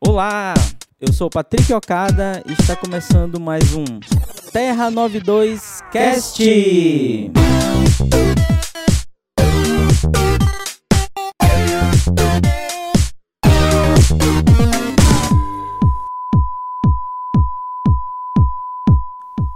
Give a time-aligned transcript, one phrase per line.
[0.00, 0.54] Olá,
[1.00, 3.84] eu sou Patrick Okada e está começando mais um
[4.52, 7.32] Terra 92 Cast.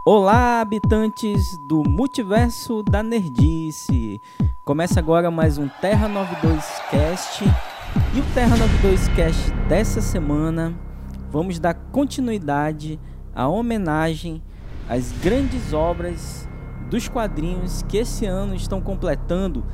[0.05, 4.21] Olá, habitantes do multiverso da Nerdice.
[4.65, 7.45] Começa agora mais um Terra 92 Cast.
[8.15, 10.75] E o Terra 92 Cast dessa semana
[11.31, 13.00] vamos dar continuidade
[13.35, 14.43] à homenagem
[14.89, 16.49] às grandes obras
[16.91, 19.64] dos quadrinhos que esse ano estão completando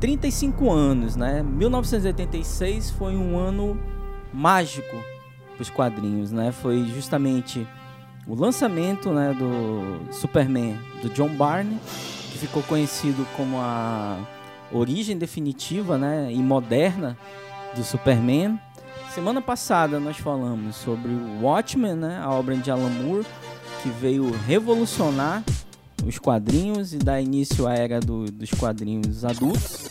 [0.00, 1.42] 35 anos, né?
[1.42, 3.78] 1986 foi um ano
[4.32, 4.96] mágico
[5.54, 6.52] para os quadrinhos, né?
[6.52, 7.66] Foi justamente
[8.26, 11.78] o lançamento né, do Superman do John Byrne,
[12.30, 14.18] que ficou conhecido como a
[14.70, 17.16] origem definitiva né, e moderna
[17.74, 18.58] do Superman.
[19.14, 23.26] Semana passada nós falamos sobre o Watchmen, né, a obra de Alan Moore,
[23.82, 25.42] que veio revolucionar
[26.06, 29.88] os quadrinhos e dar início à era do, dos quadrinhos adultos.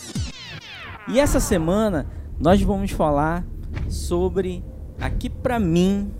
[1.08, 2.06] E essa semana
[2.38, 3.44] nós vamos falar
[3.88, 4.64] sobre
[5.00, 6.10] aqui para mim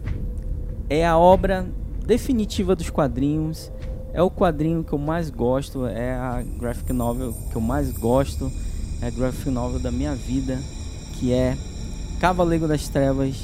[0.88, 1.68] é a obra
[2.04, 3.70] definitiva dos quadrinhos.
[4.14, 8.50] É o quadrinho que eu mais gosto, é a graphic novel que eu mais gosto,
[9.02, 10.58] é a graphic novel da minha vida,
[11.18, 11.56] que é
[12.20, 13.34] Cavaleiro das Trevas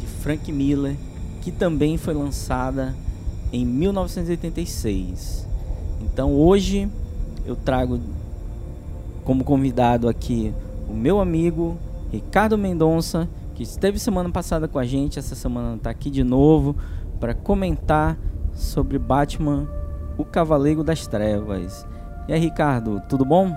[0.00, 0.96] de Frank Miller,
[1.42, 2.94] que também foi lançada
[3.52, 5.46] em 1986.
[6.02, 6.88] Então hoje
[7.44, 8.00] eu trago
[9.24, 10.52] como convidado aqui
[10.88, 11.76] o meu amigo
[12.12, 16.76] Ricardo Mendonça, que esteve semana passada com a gente, essa semana está aqui de novo
[17.18, 18.16] para comentar
[18.54, 19.66] sobre Batman,
[20.16, 21.86] o Cavaleiro das Trevas.
[22.28, 23.52] E aí, Ricardo, tudo bom?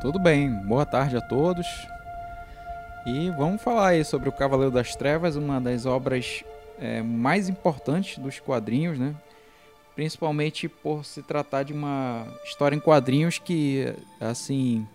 [0.00, 1.66] Tudo bem, boa tarde a todos.
[3.06, 6.44] E vamos falar aí sobre o Cavaleiro das Trevas, uma das obras
[6.78, 9.14] é, mais importantes dos quadrinhos, né?
[9.94, 14.86] Principalmente por se tratar de uma história em quadrinhos que, assim,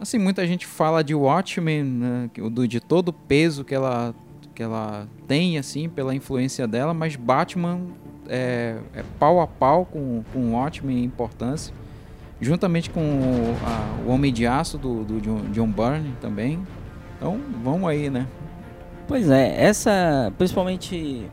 [0.00, 2.30] assim muita gente fala de Watchmen, né?
[2.68, 4.14] de todo o peso que ela
[4.54, 7.80] que ela tem, assim, pela influência dela, mas Batman
[8.28, 11.74] é, é pau a pau com, com Watchmen em importância,
[12.40, 16.64] juntamente com o, a, o Homem de Aço do, do John, John Byrne também.
[17.16, 18.26] Então, vamos aí, né?
[19.06, 21.28] Pois é, essa, principalmente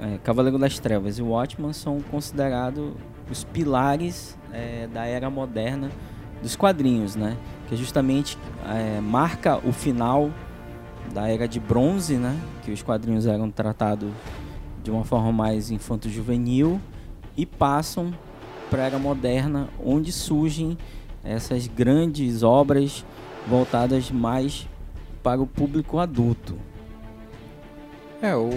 [0.00, 2.92] é, Cavaleiro das Trevas e Watchmen são considerados
[3.30, 5.90] os pilares é, da era moderna
[6.42, 7.36] dos quadrinhos, né?
[7.68, 8.36] Que justamente
[8.68, 10.30] é, marca o final
[11.12, 12.36] da era de bronze, né?
[12.64, 14.10] Que os quadrinhos eram tratados
[14.82, 16.80] de uma forma mais infanto-juvenil
[17.36, 18.12] e passam
[18.70, 20.76] para a era moderna, onde surgem
[21.24, 23.04] essas grandes obras
[23.46, 24.66] voltadas mais
[25.22, 26.56] para o público adulto.
[28.22, 28.50] É, o,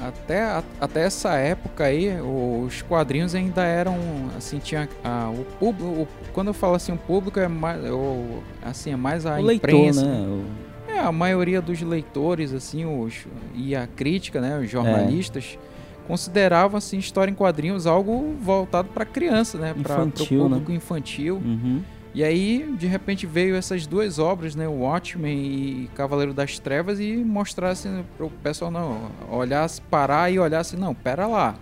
[0.00, 3.96] até, até essa época aí, os quadrinhos ainda eram,
[4.36, 8.92] assim, tinha a, o público, quando eu falo assim, o público é mais, o, assim,
[8.92, 10.26] é mais a o imprensa, leitor, né?
[10.28, 16.06] O é, a maioria dos leitores, assim, os, e a crítica, né, os jornalistas, é.
[16.06, 19.74] consideravam, assim, história em quadrinhos algo voltado para criança, né?
[19.82, 20.12] Para o né?
[20.12, 20.76] público né?
[20.76, 21.36] infantil.
[21.36, 21.82] Uhum.
[22.16, 24.66] E aí, de repente, veio essas duas obras, né?
[24.66, 30.38] Watchmen e Cavaleiro das Trevas e mostrasse assim, para o pessoal, não, olhasse, parar e
[30.38, 31.56] olhasse, não, pera lá.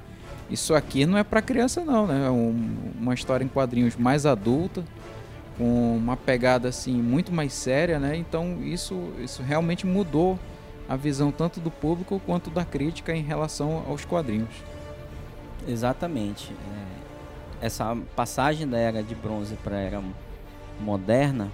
[0.48, 2.28] Isso aqui não é para criança não, né?
[2.28, 4.84] É um, uma história em quadrinhos mais adulta,
[5.58, 8.16] com uma pegada assim muito mais séria, né?
[8.16, 10.38] Então isso, isso realmente mudou
[10.88, 14.54] a visão tanto do público quanto da crítica em relação aos quadrinhos.
[15.66, 16.52] Exatamente.
[17.60, 20.00] É, essa passagem da era de bronze para a era
[20.80, 21.50] moderna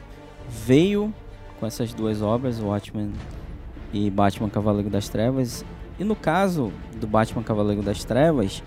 [0.49, 1.13] veio
[1.59, 3.13] com essas duas obras, Watchmen
[3.93, 5.65] e Batman Cavaleiro das Trevas.
[5.99, 8.63] E no caso do Batman Cavaleiro das Trevas,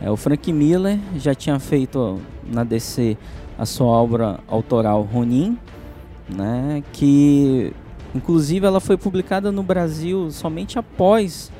[0.00, 3.16] é, o Frank Miller já tinha feito na DC
[3.58, 5.58] a sua obra autoral Ronin,
[6.28, 7.72] né, que
[8.14, 11.50] inclusive ela foi publicada no Brasil somente após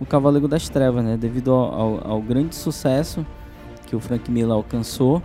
[0.00, 3.24] o Cavaleiro das Trevas, né, devido ao, ao, ao grande sucesso
[3.86, 5.22] que o Frank Miller alcançou.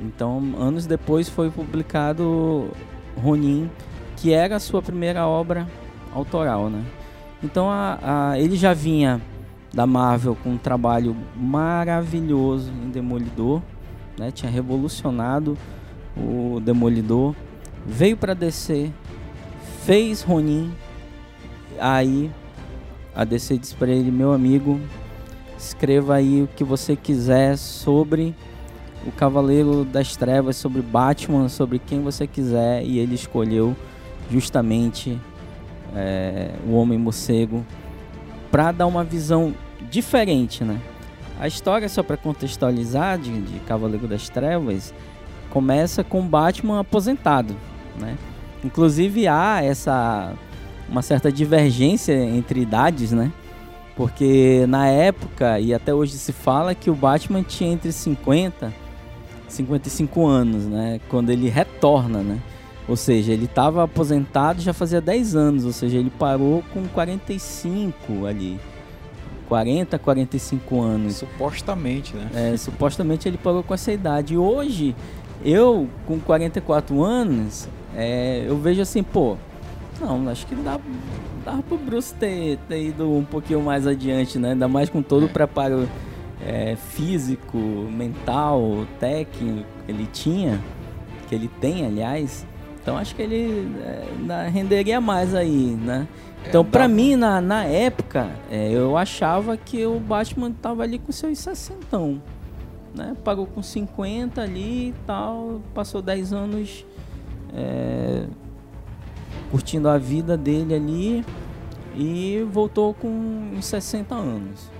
[0.00, 2.70] Então, anos depois foi publicado
[3.16, 3.70] Ronin,
[4.16, 5.66] que era a sua primeira obra
[6.14, 6.84] autoral, né?
[7.42, 7.98] Então, a,
[8.32, 9.20] a, ele já vinha
[9.72, 13.62] da Marvel com um trabalho maravilhoso em Demolidor,
[14.18, 14.30] né?
[14.30, 15.56] Tinha revolucionado
[16.16, 17.34] o Demolidor,
[17.86, 18.90] veio para DC,
[19.84, 20.72] fez Ronin,
[21.78, 22.30] aí
[23.14, 24.80] a DC disse para ele, meu amigo,
[25.58, 28.34] escreva aí o que você quiser sobre
[29.06, 33.76] o Cavaleiro das Trevas, sobre Batman, sobre quem você quiser, e ele escolheu
[34.30, 35.18] justamente
[35.94, 37.64] é, o Homem Morcego
[38.50, 39.54] para dar uma visão
[39.90, 40.80] diferente, né?
[41.38, 44.92] A história, só para contextualizar, de, de Cavaleiro das Trevas,
[45.48, 47.56] começa com Batman aposentado,
[47.98, 48.16] né?
[48.62, 50.34] Inclusive há essa
[50.88, 53.32] uma certa divergência entre idades, né?
[53.96, 58.89] Porque na época e até hoje se fala que o Batman tinha entre 50 e
[59.52, 61.00] 55 anos, né?
[61.08, 62.38] Quando ele retorna, né?
[62.88, 68.26] Ou seja, ele estava aposentado já fazia 10 anos, ou seja, ele parou com 45
[68.26, 68.58] ali.
[69.48, 71.16] 40, 45 anos.
[71.16, 72.30] Supostamente, né?
[72.34, 74.34] É, supostamente ele parou com essa idade.
[74.34, 74.94] E hoje,
[75.44, 79.36] eu, com 44 anos, é, eu vejo assim, pô,
[80.00, 80.78] não, acho que dá,
[81.44, 84.52] dá pro Bruce ter, ter ido um pouquinho mais adiante, né?
[84.52, 85.88] Ainda mais com todo o preparo
[86.44, 90.60] é, físico, mental, técnico que ele tinha,
[91.28, 92.46] que ele tem, aliás.
[92.82, 96.08] Então acho que ele é, renderia mais aí, né?
[96.48, 101.12] Então, para mim, na, na época, é, eu achava que o Batman tava ali com
[101.12, 101.98] seus 60,
[102.94, 103.14] né?
[103.22, 106.86] Pagou com 50 ali e tal, passou 10 anos
[107.54, 108.24] é,
[109.50, 111.24] curtindo a vida dele ali
[111.94, 113.08] e voltou com
[113.56, 114.79] uns 60 anos.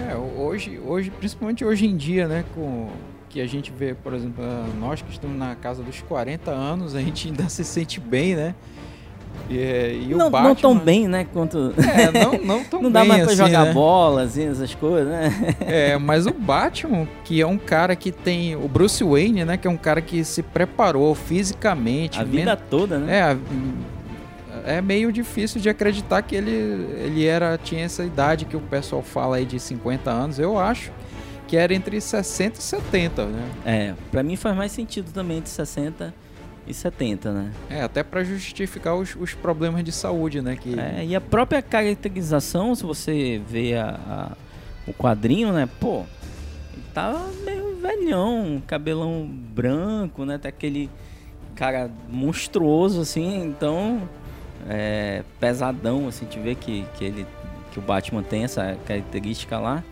[0.00, 2.88] É, hoje, hoje, principalmente hoje em dia, né, com
[3.28, 4.44] que a gente vê, por exemplo,
[4.78, 8.54] nós que estamos na casa dos 40 anos, a gente ainda se sente bem, né?
[9.50, 10.48] E, e não, Batman...
[10.48, 11.26] não tão bem, né?
[11.32, 11.74] Quanto...
[11.76, 13.72] É, não, não tão Não dá mais pra assim, jogar né?
[13.72, 15.56] bola, assim, essas coisas, né?
[15.60, 18.54] É, mas o Batman, que é um cara que tem.
[18.54, 19.56] O Bruce Wayne, né?
[19.56, 22.20] Que é um cara que se preparou fisicamente.
[22.20, 23.32] A vida toda, né?
[23.32, 23.36] É,
[24.64, 29.02] é meio difícil de acreditar que ele, ele era tinha essa idade que o pessoal
[29.02, 30.38] fala aí de 50 anos.
[30.38, 30.90] Eu acho
[31.46, 33.50] que era entre 60 e 70, né?
[33.64, 36.14] É, pra mim faz mais sentido também entre 60
[36.66, 37.52] e 70, né?
[37.68, 40.56] É, até para justificar os, os, problemas de saúde, né?
[40.56, 40.78] Que...
[40.78, 44.32] É, e a própria caracterização, se você vê a, a,
[44.86, 45.68] o quadrinho, né?
[45.78, 46.04] Pô,
[46.72, 50.38] ele tá meio velhão, cabelão branco, né?
[50.38, 50.90] Tem aquele
[51.54, 54.08] cara monstruoso, assim, então...
[54.68, 57.26] É, pesadão, assim, te vê que, que ele
[57.74, 59.82] que o Batman tem essa característica lá.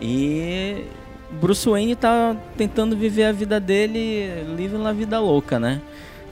[0.00, 0.86] E
[1.30, 5.82] Bruce Wayne tá tentando viver a vida dele, livre na vida louca, né?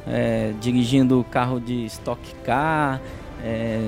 [0.06, 3.00] É, dirigindo carro de stock car,
[3.42, 3.78] é,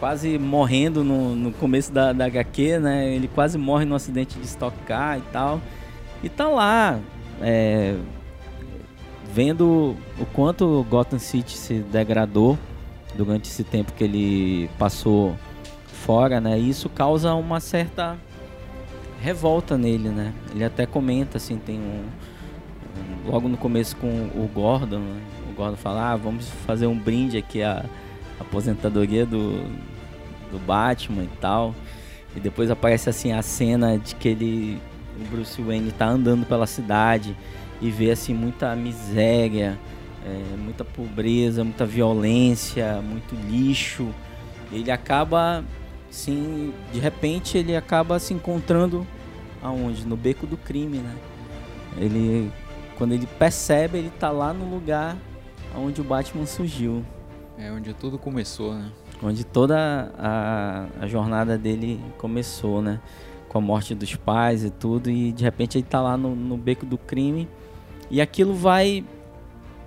[0.00, 3.14] quase morrendo no, no começo da, da HQ, né?
[3.14, 5.60] Ele quase morre no acidente de stock car e tal.
[6.22, 6.98] E tá lá,
[7.42, 7.96] é,
[9.30, 12.58] vendo o quanto Gotham City se degradou
[13.16, 15.36] durante esse tempo que ele passou
[15.86, 16.58] fora, né?
[16.58, 18.16] E isso causa uma certa
[19.20, 20.32] revolta nele, né?
[20.54, 22.04] Ele até comenta assim, tem um,
[22.98, 25.20] um logo no começo com o Gordon, né?
[25.50, 27.84] o Gordon fala, ah, vamos fazer um brinde aqui à
[28.38, 29.64] aposentadoria do,
[30.50, 31.74] do Batman e tal.
[32.36, 34.82] E depois aparece assim a cena de que ele,
[35.20, 37.36] o Bruce Wayne tá andando pela cidade
[37.80, 39.78] e vê assim muita miséria,
[40.24, 44.08] é, muita pobreza, muita violência, muito lixo.
[44.72, 45.64] Ele acaba
[46.10, 49.06] sim, de repente ele acaba se encontrando
[49.62, 50.06] aonde?
[50.06, 51.14] No beco do crime, né?
[51.98, 52.50] Ele
[52.96, 55.16] quando ele percebe, ele tá lá no lugar
[55.76, 57.04] onde o Batman surgiu.
[57.58, 58.90] É onde tudo começou, né?
[59.22, 63.00] Onde toda a, a jornada dele começou, né?
[63.48, 66.56] Com a morte dos pais e tudo, e de repente ele tá lá no, no
[66.56, 67.48] beco do crime,
[68.10, 69.04] e aquilo vai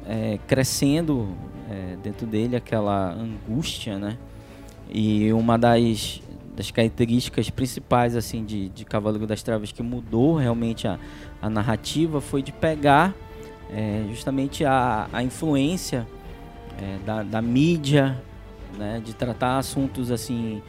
[0.08, 1.36] é, crescendo
[1.70, 4.18] é, dentro dele, aquela angústia, né?
[4.90, 6.22] E uma das,
[6.56, 10.98] das características principais assim de, de Cavaleiro das Trevas que mudou realmente a,
[11.42, 13.14] a narrativa foi de pegar
[13.70, 16.08] é, justamente a, a influência
[16.82, 18.18] é, da, da mídia,
[18.78, 20.62] né, de tratar assuntos assim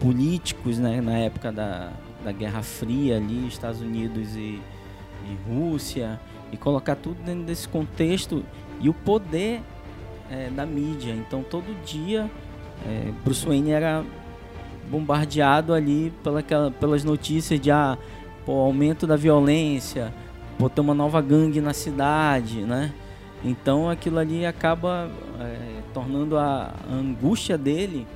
[0.00, 1.92] políticos, né, na época da,
[2.24, 4.60] da Guerra Fria ali, Estados Unidos e,
[5.28, 6.18] e Rússia,
[6.50, 8.42] e colocar tudo dentro desse contexto
[8.80, 9.60] e o poder
[10.30, 11.12] é, da mídia.
[11.12, 12.30] Então todo dia
[12.84, 14.04] é, Bruce Wayne era
[14.90, 16.42] bombardeado ali pela,
[16.78, 17.98] pelas notícias de ah,
[18.44, 20.12] pô, aumento da violência,
[20.58, 22.92] pô, ter uma nova gangue na cidade, né?
[23.44, 28.06] Então aquilo ali acaba é, tornando a, a angústia dele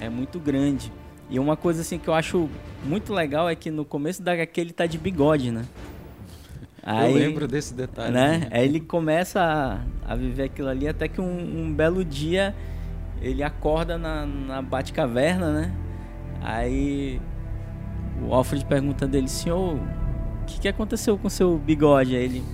[0.00, 0.92] é muito grande.
[1.28, 2.48] E uma coisa assim que eu acho
[2.84, 5.64] muito legal é que no começo da HQ ele tá de bigode, né?
[6.88, 8.12] Aí, eu lembro desse detalhe.
[8.12, 8.46] Né?
[8.52, 12.54] Aí ele começa a, a viver aquilo ali até que um, um belo dia
[13.20, 15.72] ele acorda na, na Batcaverna, né?
[16.40, 17.20] Aí
[18.22, 22.14] o Alfred pergunta dele, senhor, o que, que aconteceu com seu bigode?
[22.14, 22.44] Aí ele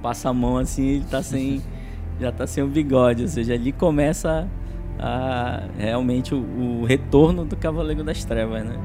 [0.00, 1.60] passa a mão assim, ele tá sem.
[2.20, 4.46] já tá sem o bigode, ou seja, ali começa
[4.98, 8.78] a, realmente o, o, retorno do Cavaleiro das Trevas, né?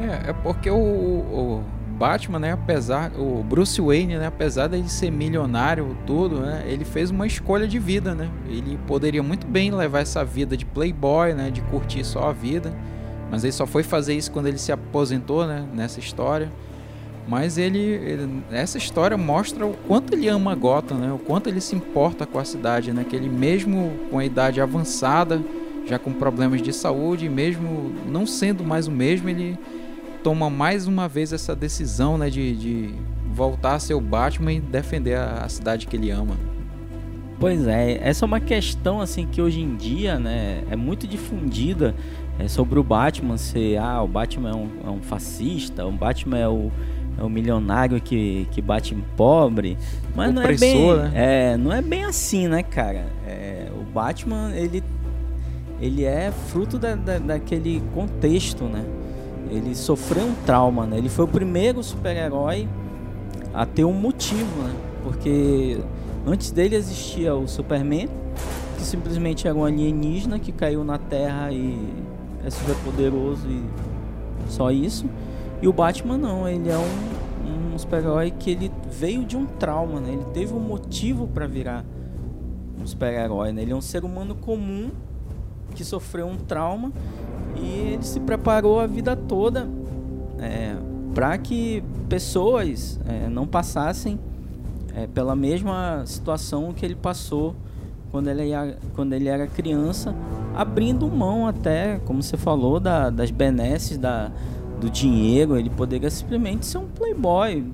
[0.00, 1.64] É, é porque o, o
[2.00, 7.10] Batman, né, apesar o Bruce Wayne, né, apesar de ser milionário tudo, né, ele fez
[7.10, 8.30] uma escolha de vida, né?
[8.48, 12.72] Ele poderia muito bem levar essa vida de playboy, né, de curtir só a vida,
[13.30, 16.50] mas ele só foi fazer isso quando ele se aposentou, né, nessa história.
[17.28, 21.12] Mas ele, ele, essa história mostra o quanto ele ama Gotham, né?
[21.12, 23.04] O quanto ele se importa com a cidade, né?
[23.08, 25.40] Que ele mesmo com a idade avançada,
[25.86, 29.56] já com problemas de saúde, mesmo não sendo mais o mesmo, ele
[30.22, 32.30] toma mais uma vez essa decisão, né?
[32.30, 32.94] De, de
[33.32, 36.36] voltar a ser o Batman e defender a, a cidade que ele ama.
[37.38, 41.94] Pois é, essa é uma questão assim que hoje em dia, né, é muito difundida
[42.38, 46.36] é, sobre o Batman ser, ah, o Batman é um, é um fascista, o Batman
[46.36, 46.70] é o
[47.18, 49.76] é o milionário que, que bate em pobre.
[50.14, 50.96] Mas não é bem.
[50.96, 51.12] Né?
[51.14, 53.06] É, não é bem assim, né, cara?
[53.26, 54.82] É, o Batman, ele,
[55.78, 58.82] ele é fruto da, da, daquele contexto, né?
[59.50, 60.98] Ele sofreu um trauma, né?
[60.98, 62.68] Ele foi o primeiro super-herói
[63.52, 64.74] a ter um motivo, né?
[65.02, 65.78] Porque
[66.26, 68.08] antes dele existia o Superman,
[68.76, 71.76] que simplesmente era um alienígena que caiu na Terra e
[72.44, 73.62] é super poderoso e
[74.48, 75.06] só isso.
[75.60, 80.00] E o Batman não, ele é um, um super-herói que ele veio de um trauma,
[80.00, 80.12] né?
[80.12, 81.84] Ele teve um motivo para virar
[82.80, 83.62] um super-herói, né?
[83.62, 84.90] Ele é um ser humano comum
[85.74, 86.92] que sofreu um trauma
[87.56, 89.68] e ele se preparou a vida toda
[90.38, 90.74] é,
[91.14, 94.18] para que pessoas é, não passassem
[94.94, 97.54] é, pela mesma situação que ele passou
[98.10, 100.14] quando ele, ia, quando ele era criança,
[100.54, 104.32] abrindo mão até, como você falou, da, das benesses da,
[104.80, 107.64] do dinheiro, ele poderia simplesmente ser um playboy.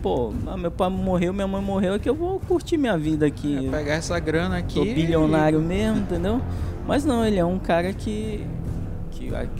[0.00, 3.26] Pô, ah, meu pai morreu, minha mãe morreu, é que eu vou curtir minha vida
[3.26, 3.66] aqui.
[3.66, 4.74] É, pegar essa grana aqui.
[4.74, 5.64] Tô bilionário e...
[5.64, 6.40] mesmo, entendeu?
[6.86, 8.46] Mas não, ele é um cara que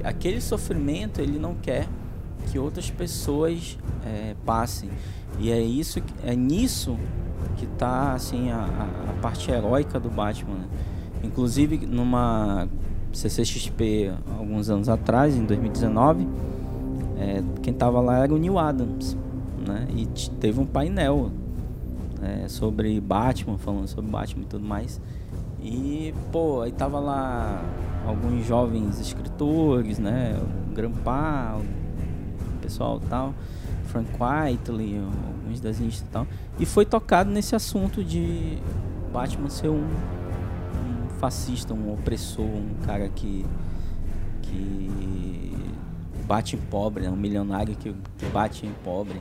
[0.04, 1.86] aquele sofrimento ele não quer
[2.50, 4.90] que outras pessoas é, passem.
[5.38, 6.98] E é isso, é nisso
[7.56, 8.64] que tá assim a,
[9.08, 10.54] a parte heróica do Batman.
[10.54, 10.68] Né?
[11.22, 12.68] Inclusive numa
[13.12, 16.26] CCXP alguns anos atrás, em 2019
[17.18, 19.16] é, quem tava lá era o Neil Adams,
[19.66, 19.86] né?
[19.94, 20.06] E
[20.40, 21.30] teve um painel
[22.20, 25.00] é, sobre Batman, falando sobre Batman e tudo mais.
[25.62, 27.62] E, pô, aí tava lá
[28.06, 30.36] alguns jovens escritores, né?
[30.40, 33.32] O Grampa, o pessoal tal,
[33.86, 36.26] Frank Whiteley, alguns desenhistas e tal.
[36.58, 38.58] E foi tocado nesse assunto de
[39.12, 43.46] Batman ser um, um fascista, um opressor, um cara que
[44.42, 45.52] que
[46.26, 49.20] bate em pobre, é um milionário que, que bate em pobre.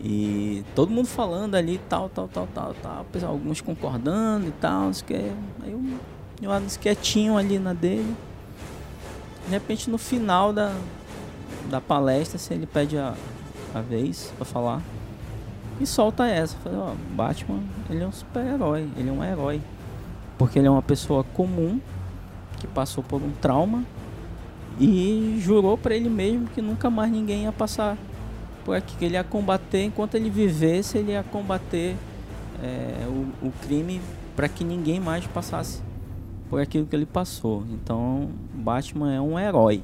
[0.00, 3.06] E todo mundo falando ali, tal, tal, tal, tal, tal.
[3.26, 5.82] Alguns concordando e tal, que Aí eu,
[6.40, 8.14] eu ando quietinho ali na dele.
[9.46, 10.72] De repente no final da,
[11.68, 13.14] da palestra, assim, ele pede a,
[13.74, 14.82] a vez para falar.
[15.80, 16.56] E solta essa.
[16.58, 19.60] Falei, ó, Batman, ele é um super-herói, ele é um herói.
[20.36, 21.80] Porque ele é uma pessoa comum
[22.58, 23.84] que passou por um trauma
[24.78, 27.96] e jurou para ele mesmo que nunca mais ninguém ia passar
[28.68, 31.96] por aqui, que ele ia combater enquanto ele vivesse, ele ia combater
[32.62, 33.98] é, o, o crime
[34.36, 35.80] para que ninguém mais passasse
[36.50, 37.64] por aquilo que ele passou.
[37.70, 39.82] Então, Batman é um herói.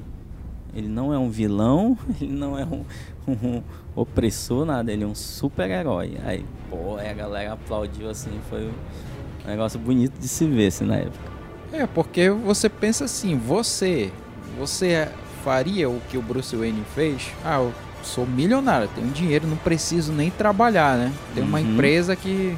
[0.74, 2.84] Ele não é um vilão, ele não é um,
[3.26, 3.62] um
[3.96, 6.18] opressor, nada, ele é um super-herói.
[6.22, 10.96] Aí, pô, a galera aplaudiu assim, foi um negócio bonito de se ver assim, na
[10.96, 11.32] época.
[11.72, 14.12] É, porque você pensa assim, você
[14.58, 15.08] você
[15.42, 17.32] faria o que o Bruce Wayne fez?
[17.42, 17.72] Ah, eu
[18.04, 21.12] sou milionário, tenho dinheiro, não preciso nem trabalhar, né?
[21.34, 21.72] Tem uma uhum.
[21.72, 22.56] empresa que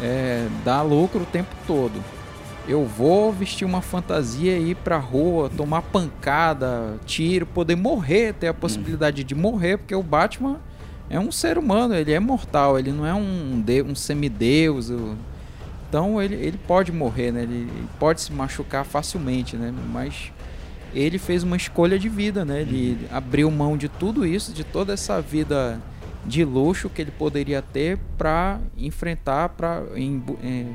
[0.00, 2.02] é, dá lucro o tempo todo.
[2.68, 8.48] Eu vou vestir uma fantasia e ir pra rua, tomar pancada, tiro, poder morrer, ter
[8.48, 8.56] a uhum.
[8.56, 9.26] possibilidade uhum.
[9.26, 10.60] de morrer, porque o Batman
[11.08, 14.90] é um ser humano, ele é mortal, ele não é um, de, um semideus.
[15.88, 17.42] Então ele, ele pode morrer, né?
[17.42, 19.72] Ele pode se machucar facilmente, né?
[19.92, 20.32] Mas
[20.96, 22.62] ele fez uma escolha de vida, né?
[22.62, 23.16] Ele uhum.
[23.16, 25.80] abriu mão de tudo isso, de toda essa vida
[26.24, 29.82] de luxo que ele poderia ter para enfrentar, para
[30.42, 30.66] é,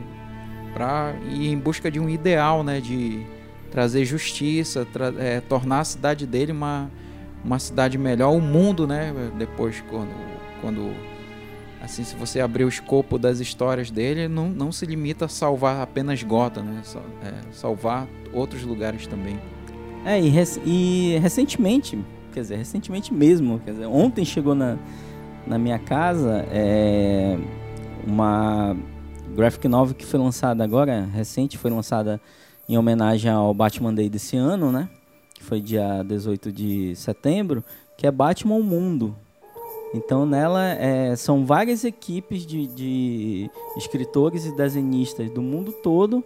[0.74, 2.80] para ir em busca de um ideal, né?
[2.80, 3.26] De
[3.72, 6.90] trazer justiça, tra é, tornar a cidade dele uma,
[7.44, 9.14] uma cidade melhor, o mundo, né?
[9.38, 10.14] Depois quando,
[10.62, 10.94] quando
[11.82, 15.82] assim, se você abrir o escopo das histórias dele, não, não se limita a salvar
[15.82, 16.82] apenas Gotham, né?
[17.24, 19.40] É, salvar outros lugares também.
[20.06, 22.00] É, e, rec e, recentemente,
[22.34, 24.78] quer dizer, recentemente mesmo, quer dizer, ontem chegou na,
[25.46, 27.38] na minha casa é,
[28.06, 28.76] uma
[29.36, 32.20] graphic novel que foi lançada agora, recente, foi lançada
[32.68, 34.90] em homenagem ao Batman Day desse ano, né?
[35.34, 37.64] Que foi dia 18 de setembro,
[37.98, 39.16] que é Batman o Mundo.
[39.94, 46.24] Então nela é, são várias equipes de, de, escritores e desenhistas do mundo todo,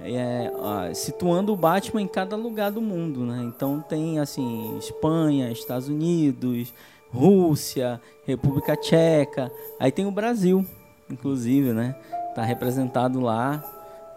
[0.00, 3.42] é, situando o Batman em cada lugar do mundo, né?
[3.44, 6.72] Então tem assim Espanha, Estados Unidos,
[7.12, 9.50] Rússia, República Tcheca,
[9.80, 10.64] aí tem o Brasil,
[11.10, 11.96] inclusive, né?
[12.34, 13.64] Tá representado lá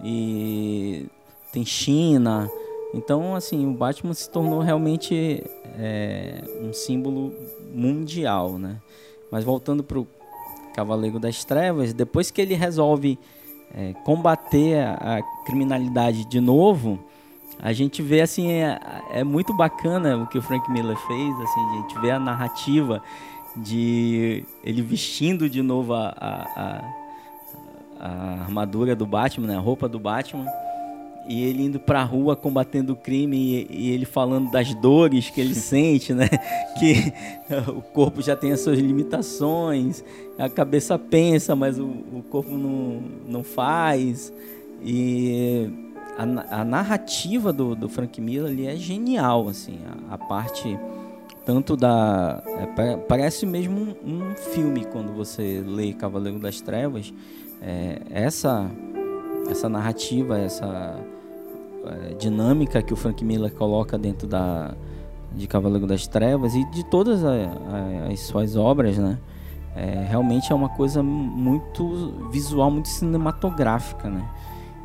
[0.03, 1.07] e
[1.51, 2.49] tem China.
[2.93, 5.43] Então, assim, o Batman se tornou realmente
[5.77, 7.33] é, um símbolo
[7.73, 8.77] mundial, né?
[9.31, 10.07] Mas voltando para o
[10.73, 13.19] Cavaleiro das Trevas, depois que ele resolve
[13.73, 16.99] é, combater a, a, criminalidade de novo,
[17.61, 18.79] a gente vê assim é,
[19.11, 23.01] é, muito bacana o que o Frank Miller fez, assim, a gente vê a narrativa
[23.55, 26.81] de ele vestindo de novo a, a,
[27.99, 30.45] a armadura do Batman, né, a roupa do Batman
[31.29, 35.39] e ele indo pra rua combatendo o crime e, e, ele falando das dores que
[35.39, 36.27] ele sente, né?
[36.79, 37.13] Que
[37.69, 40.03] o corpo já tem as suas limitações,
[40.39, 44.33] a cabeça pensa, mas o, o corpo não, não faz.
[44.81, 45.69] E
[46.17, 49.77] a, a narrativa do, do, Frank Miller ali é genial, assim,
[50.09, 50.79] a, a parte
[51.45, 57.13] tanto da é, parece mesmo um, um, filme quando você lê Cavaleiro das Trevas,
[57.61, 58.69] é, essa
[59.49, 60.99] essa narrativa, essa
[62.17, 64.73] dinâmica que o Frank Miller coloca dentro da
[65.31, 69.17] de Cavaleiro das Trevas e de todas a, a, as suas obras, né?
[69.75, 74.27] É, realmente é uma coisa muito visual, muito cinematográfica, né?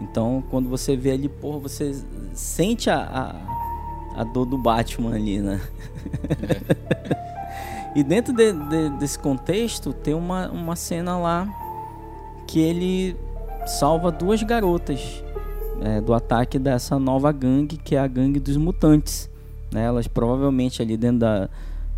[0.01, 1.95] Então, quando você vê ali, porra, você
[2.35, 2.99] sente a,
[4.17, 5.61] a, a dor do Batman ali, né?
[6.39, 7.99] É.
[7.99, 11.49] e dentro de, de, desse contexto, tem uma, uma cena lá
[12.47, 13.17] que ele
[13.67, 15.24] salva duas garotas
[15.85, 19.31] é, do ataque dessa nova gangue, que é a gangue dos mutantes.
[19.71, 19.85] Né?
[19.85, 21.51] Elas provavelmente ali dentro da,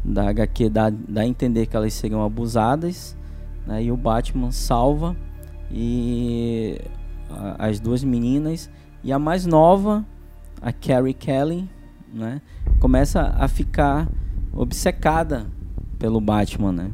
[0.05, 3.17] da HQ dá, dá a entender que elas seriam abusadas.
[3.65, 3.85] Né?
[3.85, 5.17] E o Batman salva
[5.71, 6.81] e
[7.31, 8.69] a, as duas meninas.
[9.05, 10.05] E a mais nova,
[10.61, 11.71] a Carrie Kelly,
[12.13, 12.43] né?
[12.81, 14.09] começa a ficar
[14.53, 15.47] obcecada
[15.97, 16.73] pelo Batman.
[16.73, 16.91] Né?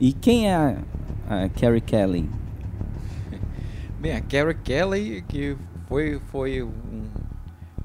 [0.00, 2.30] E quem é a, a Carrie Kelly?
[4.00, 5.54] Bem, a Carrie Kelly, que
[5.92, 7.04] foi, foi, um,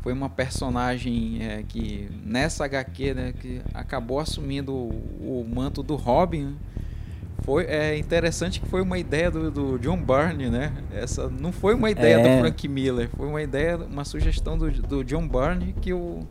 [0.01, 5.95] foi uma personagem é, que nessa HQ né, que acabou assumindo o, o manto do
[5.95, 6.45] Robin.
[6.45, 6.53] Né.
[7.43, 10.73] Foi é interessante que foi uma ideia do, do John Byrne, né?
[10.91, 12.23] Essa não foi uma ideia é.
[12.23, 16.25] do Frank Miller, foi uma ideia, uma sugestão do, do John Byrne que o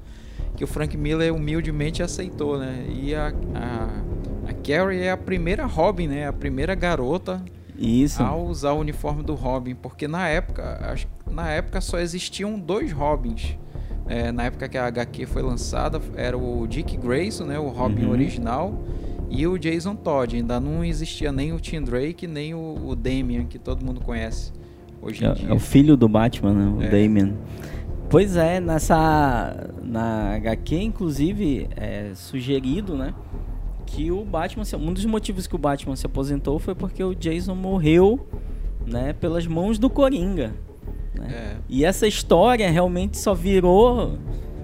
[0.57, 2.87] que o Frank Miller humildemente aceitou, né?
[2.89, 6.27] E a, a, a Carrie é a primeira Robin, né?
[6.27, 7.43] A primeira garota
[7.79, 8.23] isso.
[8.23, 12.93] a usar o uniforme do Robin, porque na época, acho, na época só existiam dois
[12.93, 13.57] Robins.
[14.09, 18.05] É, na época que a HQ foi lançada, era o Dick Grayson, né, o Robin
[18.05, 18.13] uhum.
[18.13, 18.85] original,
[19.29, 20.37] e o Jason Todd.
[20.37, 24.53] Ainda não existia nem o Tim Drake, nem o, o Damian, que todo mundo conhece
[25.03, 25.49] hoje em é, dia.
[25.49, 26.89] É o filho do Batman, né, o é.
[26.89, 27.35] Damian.
[28.09, 33.13] Pois é, nessa na HQ, inclusive, é sugerido, né?
[33.87, 37.55] que o Batman, um dos motivos que o Batman se aposentou foi porque o Jason
[37.55, 38.27] morreu,
[38.85, 40.53] né, pelas mãos do Coringa.
[41.27, 41.35] Né?
[41.35, 41.57] É.
[41.69, 44.19] E essa história realmente só virou,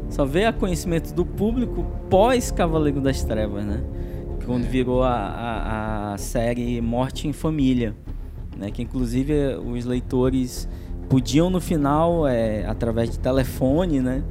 [0.09, 3.83] só veio a conhecimento do público pós Cavaleiro das Trevas, né?
[4.44, 4.68] Quando é.
[4.68, 7.94] virou a, a, a, série Morte em Família,
[8.57, 8.70] né?
[8.70, 10.68] Que inclusive os leitores
[11.09, 14.22] podiam no final, é, através de telefone, né?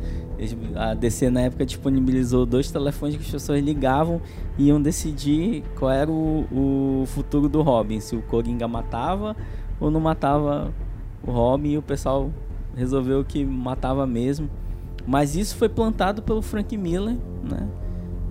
[0.76, 4.20] A DC na época disponibilizou dois telefones que as pessoas ligavam
[4.58, 9.36] e iam decidir qual era o, o futuro do Robin, se o Coringa matava
[9.80, 10.74] ou não matava
[11.26, 12.32] o Robin e o pessoal
[12.76, 14.50] resolveu que matava mesmo.
[15.06, 17.68] Mas isso foi plantado pelo Frank Miller, né?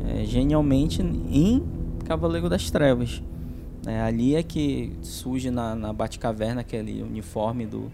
[0.06, 1.62] É, genialmente em
[2.04, 3.22] Cavaleiro das Trevas.
[3.86, 7.90] É, ali é que surge na, na Batcaverna aquele uniforme do,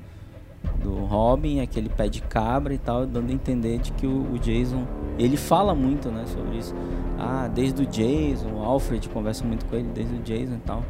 [0.83, 4.39] do Robin, aquele pé de cabra e tal, dando a entender de que o, o,
[4.39, 4.87] Jason,
[5.19, 6.75] ele fala muito, né, sobre isso.
[7.19, 10.85] Ah, desde o Jason, o Alfred conversa muito com ele desde o Jason e tal,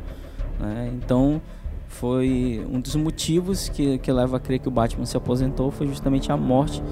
[0.58, 0.90] né?
[0.94, 1.40] Então,
[1.98, 5.86] foi um dos motivos que, que leva a crer que o Batman se aposentou foi
[5.86, 6.82] justamente a morte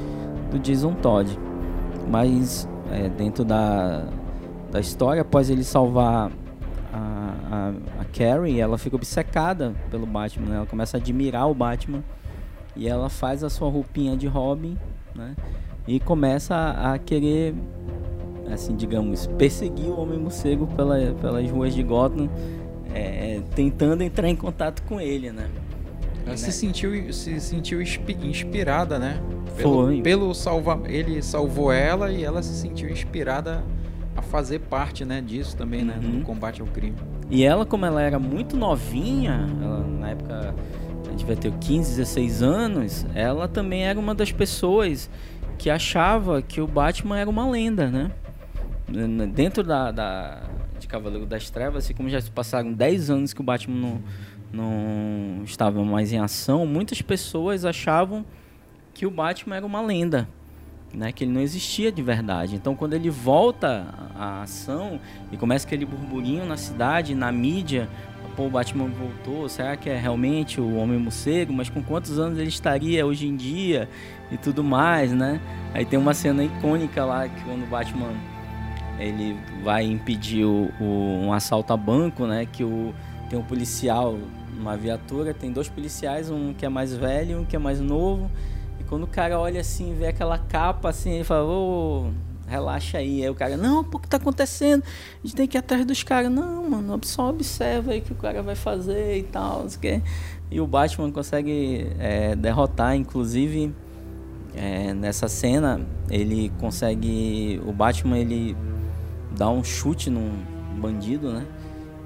[0.50, 1.38] do Jason Todd.
[2.08, 4.06] Mas é, dentro da,
[4.70, 6.30] da história, após ele salvar
[6.92, 10.56] a, a, a Carrie, ela fica obcecada pelo Batman, né?
[10.56, 12.02] ela começa a admirar o Batman
[12.76, 14.76] e ela faz a sua roupinha de Robin,
[15.14, 15.34] né?
[15.86, 17.54] E começa a, a querer,
[18.50, 22.28] assim, digamos, perseguir o Homem Morcego pela, pelas ruas de Gotham,
[22.92, 25.48] é, tentando entrar em contato com ele, né?
[26.26, 29.20] Ela se sentiu, se sentiu inspirada, né?
[29.56, 30.00] Pelo, Foi.
[30.00, 33.62] Pelo salva, ele salvou ela e ela se sentiu inspirada
[34.16, 35.86] a fazer parte, né, disso também, uhum.
[35.86, 36.96] né, no combate ao crime.
[37.30, 40.54] E ela, como ela era muito novinha, ela, na época
[41.06, 45.10] a gente vai ter 15, 16 anos, ela também era uma das pessoas
[45.58, 48.10] que achava que o Batman era uma lenda, né?
[49.32, 50.42] Dentro da, da
[50.84, 54.02] de Cavaleiro das Trevas, assim como já se passaram 10 anos que o Batman não,
[54.52, 58.24] não estava mais em ação, muitas pessoas achavam
[58.92, 60.28] que o Batman era uma lenda,
[60.92, 61.10] né?
[61.10, 62.54] Que ele não existia de verdade.
[62.54, 65.00] Então, quando ele volta à ação
[65.32, 67.88] e começa aquele burburinho na cidade, na mídia,
[68.36, 71.52] pô, o Batman voltou, será que é realmente o Homem Morcego?
[71.52, 73.88] Mas com quantos anos ele estaria hoje em dia
[74.30, 75.40] e tudo mais, né?
[75.72, 78.12] Aí tem uma cena icônica lá que quando o Batman
[78.98, 80.84] ele vai impedir o, o,
[81.24, 82.46] um assalto a banco, né?
[82.46, 82.94] Que o,
[83.28, 84.18] tem um policial
[84.56, 87.80] numa viatura, tem dois policiais, um que é mais velho e um que é mais
[87.80, 88.30] novo.
[88.80, 92.10] E quando o cara olha assim, vê aquela capa assim, ele fala, ô,
[92.46, 93.22] relaxa aí.
[93.22, 94.82] Aí o cara, não, pô, o que tá acontecendo?
[94.82, 96.30] A gente tem que ir atrás dos caras.
[96.30, 99.78] Não, mano, só observa aí o que o cara vai fazer e tal, não sei
[99.78, 100.02] o quê.
[100.50, 103.74] E o Batman consegue é, derrotar, inclusive,
[104.54, 107.60] é, nessa cena, ele consegue.
[107.66, 108.56] O Batman ele
[109.36, 110.30] dá um chute num
[110.80, 111.46] bandido, né?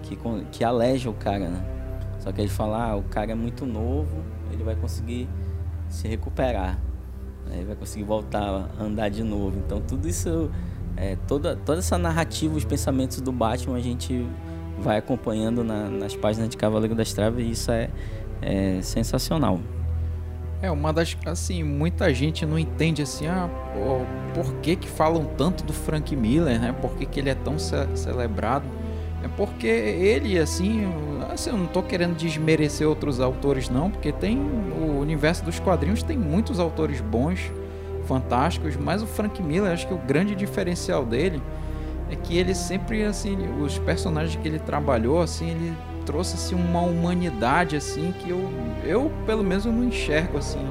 [0.02, 0.18] Que,
[0.50, 1.64] que aleja o cara, né?
[2.20, 5.28] Só que ele fala, ah, o cara é muito novo, ele vai conseguir
[5.88, 6.78] se recuperar.
[7.50, 9.58] Ele vai conseguir voltar a andar de novo.
[9.64, 10.50] Então tudo isso,
[10.96, 14.26] é, toda, toda essa narrativa, os pensamentos do Batman, a gente
[14.80, 17.90] vai acompanhando na, nas páginas de Cavaleiro das Trevas e isso é,
[18.42, 19.60] é sensacional.
[20.61, 21.16] É, uma das.
[21.25, 26.14] Assim, muita gente não entende assim, ah, pô, por que que falam tanto do Frank
[26.16, 26.75] Miller, né?
[26.81, 28.66] Por que, que ele é tão ce celebrado?
[29.23, 30.83] É porque ele, assim,
[31.33, 34.38] assim, eu não tô querendo desmerecer outros autores, não, porque tem.
[34.38, 37.51] O universo dos quadrinhos tem muitos autores bons,
[38.07, 41.40] fantásticos, mas o Frank Miller, acho que o grande diferencial dele
[42.11, 45.73] é que ele sempre, assim, os personagens que ele trabalhou, assim, ele
[46.09, 48.51] trouxe assim, uma humanidade assim que eu,
[48.83, 50.66] eu pelo menos não enxergo assim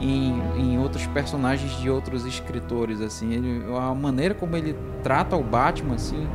[0.00, 3.32] em, em outros personagens de outros escritores assim.
[3.32, 6.28] Ele, a maneira como ele trata o Batman assim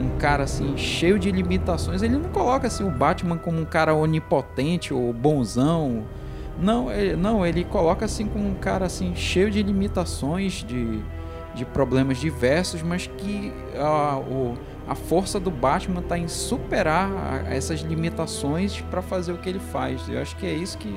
[0.00, 3.94] um cara assim cheio de limitações ele não coloca assim o Batman como um cara
[3.94, 6.04] onipotente ou bonzão.
[6.58, 11.02] Não ele, não ele coloca assim como um cara assim cheio de limitações de,
[11.54, 17.80] de problemas diversos mas que uh, o a força do Batman está em superar essas
[17.80, 20.08] limitações para fazer o que ele faz.
[20.08, 20.94] Eu acho que é isso que,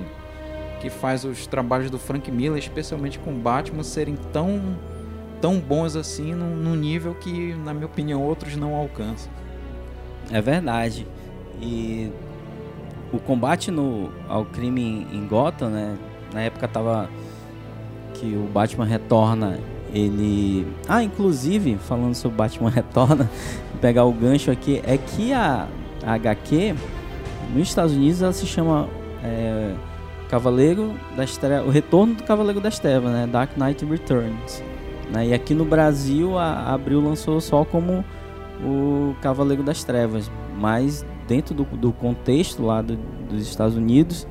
[0.82, 4.78] que faz os trabalhos do Frank Miller, especialmente com Batman, serem tão,
[5.40, 9.32] tão bons assim, num, num nível que, na minha opinião, outros não alcançam.
[10.32, 11.08] É verdade.
[11.62, 12.12] E
[13.14, 15.98] o combate no, ao crime em Gotham, né?
[16.34, 17.10] Na época tava
[18.14, 19.58] que o Batman retorna
[19.94, 20.68] ele.
[20.88, 23.30] Ah, inclusive, falando sobre Batman Retorna,
[23.82, 25.68] pegar o gancho aqui, é que a,
[26.06, 26.76] a HQ,
[27.56, 28.88] nos Estados Unidos, ela se chama
[29.24, 29.74] é,
[30.30, 33.28] Cavaleiro das Trevas, o Retorno do Cavaleiro das Trevas, né?
[33.28, 34.64] Dark Knight Returns.
[35.12, 35.28] Né?
[35.28, 38.04] E aqui no Brasil, a Abril lançou só como
[38.64, 42.98] o Cavaleiro das Trevas, mas dentro do, do contexto lá do,
[43.30, 44.28] dos Estados Unidos,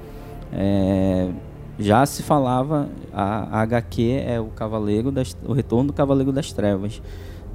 [0.53, 1.31] é,
[1.78, 6.52] já se falava a, a HQ é o Cavaleiro das, o Retorno do Cavaleiro das
[6.52, 7.02] Trevas,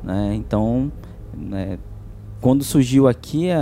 [0.03, 0.33] né?
[0.35, 0.91] Então,
[1.33, 1.79] né,
[2.39, 3.59] quando surgiu aqui a,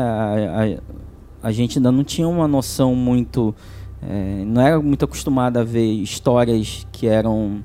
[1.44, 3.56] a, a, gente ainda não tinha uma noção muito,
[4.02, 7.64] é, não era muito acostumado a ver histórias que eram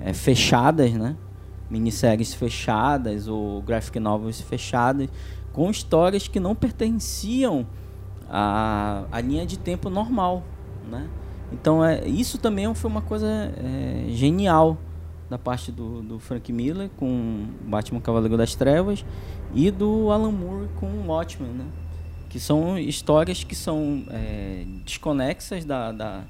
[0.00, 1.16] é, fechadas, né?
[1.70, 5.08] Minisséries fechadas ou graphic novels fechadas
[5.52, 7.66] com histórias que não pertenciam
[8.28, 10.42] à, à linha de tempo normal,
[10.90, 11.08] né?
[11.52, 14.76] Então é, isso também foi uma coisa é, genial
[15.28, 19.04] da parte do, do, Frank Miller com Batman Cavaleiro das Trevas
[19.54, 21.66] e do Alan Moore com Watchmen, né?
[22.30, 26.24] Que são histórias que são é, desconexas da, da,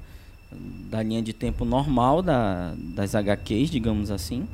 [0.89, 4.47] da, linha de tempo normal da, das HQs, digamos assim,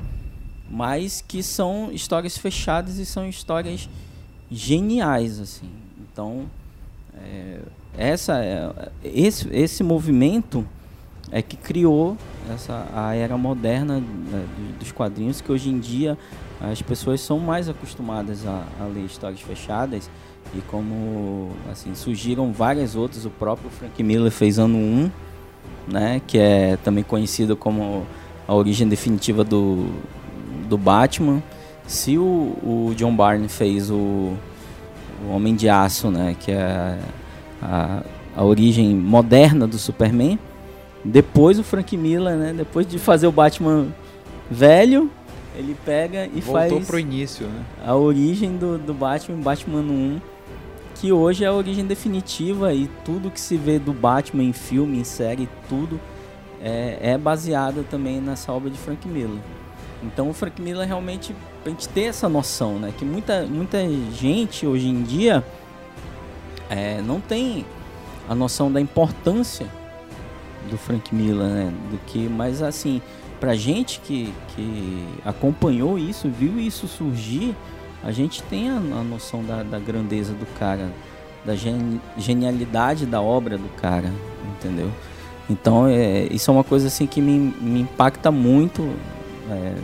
[0.70, 3.88] mas que são histórias fechadas e são histórias
[4.50, 5.70] geniais, assim.
[6.00, 6.46] Então,
[7.14, 7.62] é,
[7.98, 8.72] essa, é,
[9.04, 10.66] esse, esse movimento
[11.32, 12.18] é que criou
[12.54, 14.46] essa, a era moderna né,
[14.80, 16.18] dos quadrinhos, que hoje em dia
[16.62, 20.10] as pessoas são mais acostumadas a, a, ler histórias fechadas
[20.54, 25.12] e como assim surgiram várias outras, o próprio Frank Miller fez ano 1,
[25.88, 28.06] né, que é também conhecido como
[28.48, 29.90] a origem definitiva do,
[30.70, 31.42] do Batman.
[31.88, 36.98] Se o, o John Barney fez o, o Homem de Aço, né, que é
[37.62, 38.04] a,
[38.36, 40.40] a origem moderna do Superman.
[41.04, 42.54] Depois o Frank Miller, né?
[42.54, 43.88] Depois de fazer o Batman
[44.50, 45.10] velho,
[45.56, 47.64] ele pega e Voltou faz Voltou pro início, né?
[47.86, 50.22] a origem do, do Batman, Batman 1,
[50.96, 55.00] que hoje é a origem definitiva e tudo que se vê do Batman em filme,
[55.00, 56.00] em série, tudo
[56.62, 59.40] é, é baseado também nessa obra de Frank Miller.
[60.04, 62.94] Então o Frank Miller realmente, pra gente ter essa noção, né?
[62.98, 63.78] Que muita, muita
[64.12, 65.44] gente hoje em dia
[66.70, 67.66] é, não tem
[68.28, 69.68] a noção da importância
[70.70, 71.74] do Frank Miller, né?
[71.92, 73.02] Do que, mas assim,
[73.40, 77.56] pra gente que, que acompanhou isso, viu isso surgir,
[78.04, 80.90] a gente tem a, a noção da, da, grandeza do cara,
[81.44, 84.12] da gen, genialidade da obra do cara,
[84.56, 84.90] entendeu?
[85.50, 88.82] Então, é, isso é uma coisa assim que me, me impacta muito.
[89.50, 89.76] É,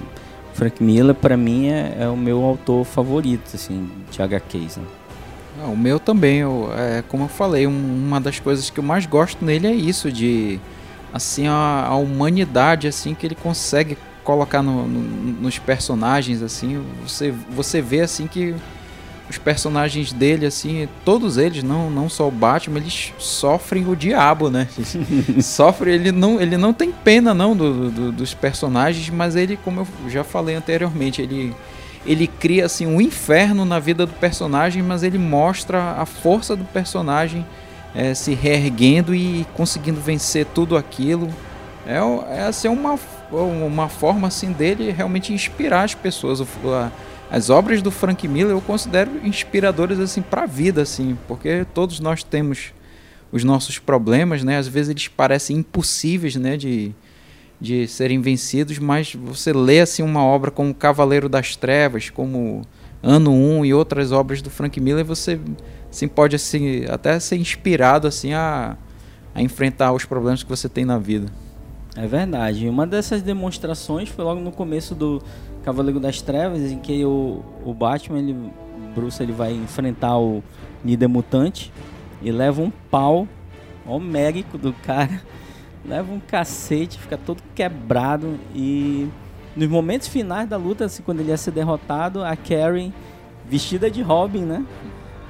[0.54, 4.78] Frank Miller, para mim, é, é, o meu autor favorito, assim, de HQs.
[4.78, 4.84] Né?
[5.60, 8.84] Ah, o meu também, eu, é, como eu falei, um, uma das coisas que eu
[8.84, 10.60] mais gosto nele é isso, de
[11.14, 15.02] assim a, a humanidade assim que ele consegue colocar no, no,
[15.42, 18.56] nos personagens assim você você vê assim que
[19.30, 24.50] os personagens dele assim todos eles não não só o Batman eles sofrem o diabo
[24.50, 24.68] né?
[25.42, 29.82] Sofre ele não ele não tem pena não do, do, dos personagens mas ele como
[29.82, 31.54] eu já falei anteriormente ele
[32.06, 36.66] ele cria assim um inferno na vida do personagem mas ele mostra a força do
[36.66, 37.46] personagem
[37.94, 41.30] é, se reerguendo e conseguindo vencer tudo aquilo.
[41.86, 41.98] É,
[42.38, 42.98] é assim, uma,
[43.32, 46.42] uma forma assim dele realmente inspirar as pessoas.
[47.30, 52.00] As obras do Frank Miller eu considero inspiradoras assim para a vida, assim, porque todos
[52.00, 52.74] nós temos
[53.32, 54.58] os nossos problemas, né?
[54.58, 56.58] Às vezes eles parecem impossíveis, né?
[56.58, 56.94] De,
[57.62, 62.64] de serem vencidos, mas você lê assim uma obra como Cavaleiro das Trevas, como
[63.04, 65.40] Ano 1 e outras obras do Frank Miller, você
[65.90, 68.76] assim, pode assim, até ser inspirado assim a,
[69.36, 71.28] a enfrentar os problemas que você tem na vida.
[71.96, 72.68] É verdade.
[72.68, 75.22] Uma dessas demonstrações foi logo no começo do
[75.64, 78.36] Cavaleiro das Trevas, em que o, o Batman, ele,
[78.96, 80.44] Bruce, ele vai enfrentar o
[80.84, 81.72] líder mutante
[82.22, 83.28] e leva um pau
[83.86, 85.22] homérico do cara,
[85.86, 89.08] leva um cacete, fica todo quebrado e
[89.56, 92.92] nos momentos finais da luta, assim, quando ele ia ser derrotado, a Karen,
[93.48, 94.66] vestida de Robin, né?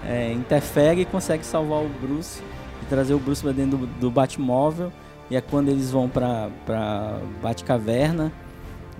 [0.06, 2.42] é, interfere e consegue salvar o Bruce
[2.82, 4.92] e trazer o Bruce para dentro do, do Batmóvel.
[5.30, 8.32] E é quando eles vão para pra Batcaverna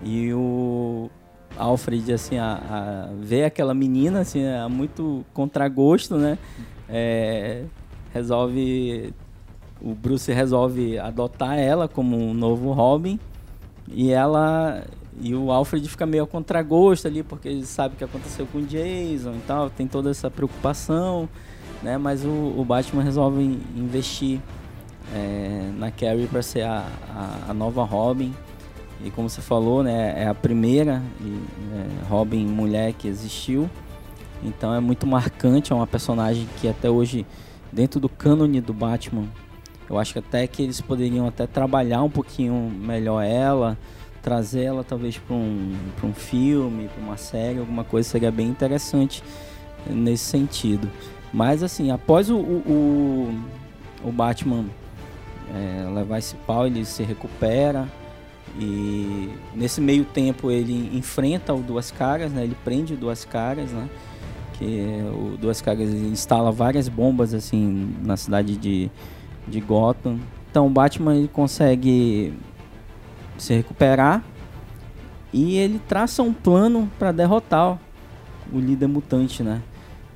[0.02, 1.10] e o
[1.58, 6.38] Alfred, assim, a, a vê aquela menina, assim, a muito contragosto, né?
[6.88, 7.64] É,
[8.14, 9.14] resolve.
[9.82, 13.20] O Bruce resolve adotar ela como um novo Robin.
[13.88, 14.84] E ela
[15.20, 18.60] e o Alfred fica meio a contragosto ali, porque ele sabe o que aconteceu com
[18.60, 21.28] o Jason e tal, tem toda essa preocupação,
[21.84, 21.98] né?
[21.98, 23.42] Mas o, o Batman resolve
[23.76, 24.40] investir
[25.14, 28.34] é, na Carrie para ser a, a, a, nova Robin.
[29.04, 33.70] E como você falou, né, é a primeira é, Robin mulher que existiu.
[34.44, 37.26] Então é muito marcante, é uma personagem que até hoje,
[37.72, 39.26] dentro do cânone do Batman,
[39.92, 43.78] eu acho que até que eles poderiam até trabalhar um pouquinho melhor ela
[44.22, 49.24] trazer ela talvez para um, um filme, para uma série, alguma coisa seria bem interessante
[49.88, 50.90] nesse sentido.
[51.34, 53.42] Mas assim, após o, o,
[54.04, 54.66] o Batman
[55.54, 57.88] é, levar esse pau, ele se recupera
[58.60, 62.44] e nesse meio tempo ele enfrenta o Duas Caras, né?
[62.44, 63.90] Ele prende o Duas Caras, né?
[64.60, 68.92] Que o Duas Caras instala várias bombas assim na cidade de,
[69.52, 70.20] de Gotham.
[70.50, 72.34] Então o Batman ele consegue
[73.38, 74.24] se recuperar
[75.34, 77.78] e ele traça um plano para derrotar
[78.52, 79.62] o líder mutante, né?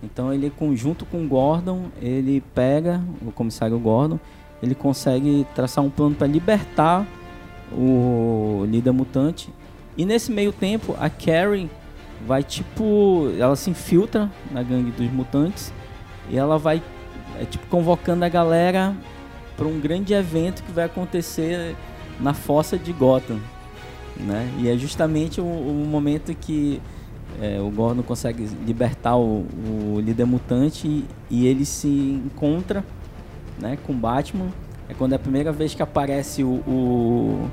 [0.03, 4.19] Então ele conjunto com Gordon, ele pega o comissário Gordon,
[4.61, 7.05] ele consegue traçar um plano para libertar
[7.71, 9.49] o líder mutante.
[9.97, 11.69] E nesse meio tempo, a Carrie
[12.27, 15.71] vai tipo, ela se infiltra na gangue dos mutantes
[16.29, 16.81] e ela vai
[17.39, 18.95] é, tipo convocando a galera
[19.55, 21.75] para um grande evento que vai acontecer
[22.19, 23.39] na fossa de Gotham,
[24.17, 24.49] né?
[24.59, 26.81] E é justamente o, o momento que
[27.41, 29.45] é, o Gordon consegue libertar o,
[29.93, 32.83] o líder mutante e, e, ele se encontra,
[33.59, 34.47] né, com Batman.
[34.87, 37.49] É quando é a primeira vez que aparece o, o,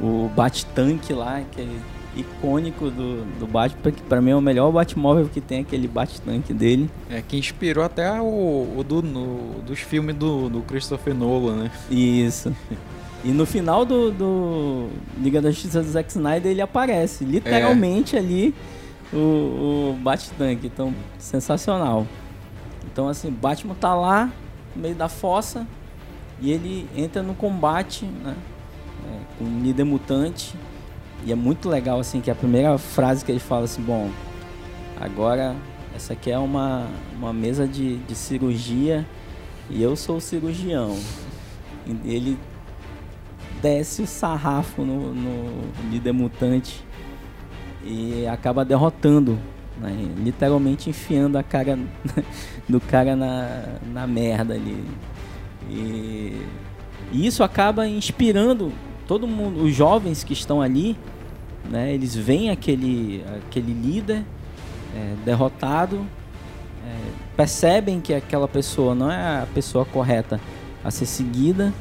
[0.00, 1.68] o Bat-Tank lá, que é
[2.18, 6.52] icônico do, do Batman, que pra mim é o melhor Batmóvel que tem aquele Bat-Tank
[6.52, 6.90] dele.
[7.08, 11.70] É, que inspirou até o, o do, no, dos filmes do, do Christopher Nolan, né?
[11.90, 12.54] Isso.
[13.24, 14.88] E no final do, do
[15.20, 18.18] Liga da Justiça do Zack Snyder ele aparece, literalmente é.
[18.18, 18.54] ali,
[19.12, 20.64] o, o Bat-Tank.
[20.64, 22.06] Então, sensacional.
[22.92, 24.32] Então, assim, Batman tá lá,
[24.74, 25.66] no meio da fossa,
[26.40, 28.34] e ele entra no combate, né?
[29.06, 30.54] É, com um líder mutante.
[31.24, 34.10] E é muito legal, assim, que a primeira frase que ele fala assim, bom,
[34.98, 35.56] agora
[35.94, 39.06] essa aqui é uma, uma mesa de, de cirurgia
[39.68, 40.96] e eu sou o cirurgião.
[41.86, 42.38] E ele
[43.60, 46.84] desce o sarrafo no, no líder mutante
[47.84, 49.38] e acaba derrotando,
[49.80, 49.90] né?
[50.18, 51.78] literalmente enfiando a cara
[52.68, 54.84] do cara na, na merda ali.
[55.68, 56.40] E,
[57.12, 58.72] e isso acaba inspirando
[59.08, 60.96] todo mundo, os jovens que estão ali,
[61.68, 61.92] né?
[61.92, 64.22] Eles veem aquele, aquele líder
[64.94, 66.06] é, derrotado,
[66.86, 66.94] é,
[67.36, 70.40] percebem que aquela pessoa não é a pessoa correta
[70.84, 71.72] a ser seguida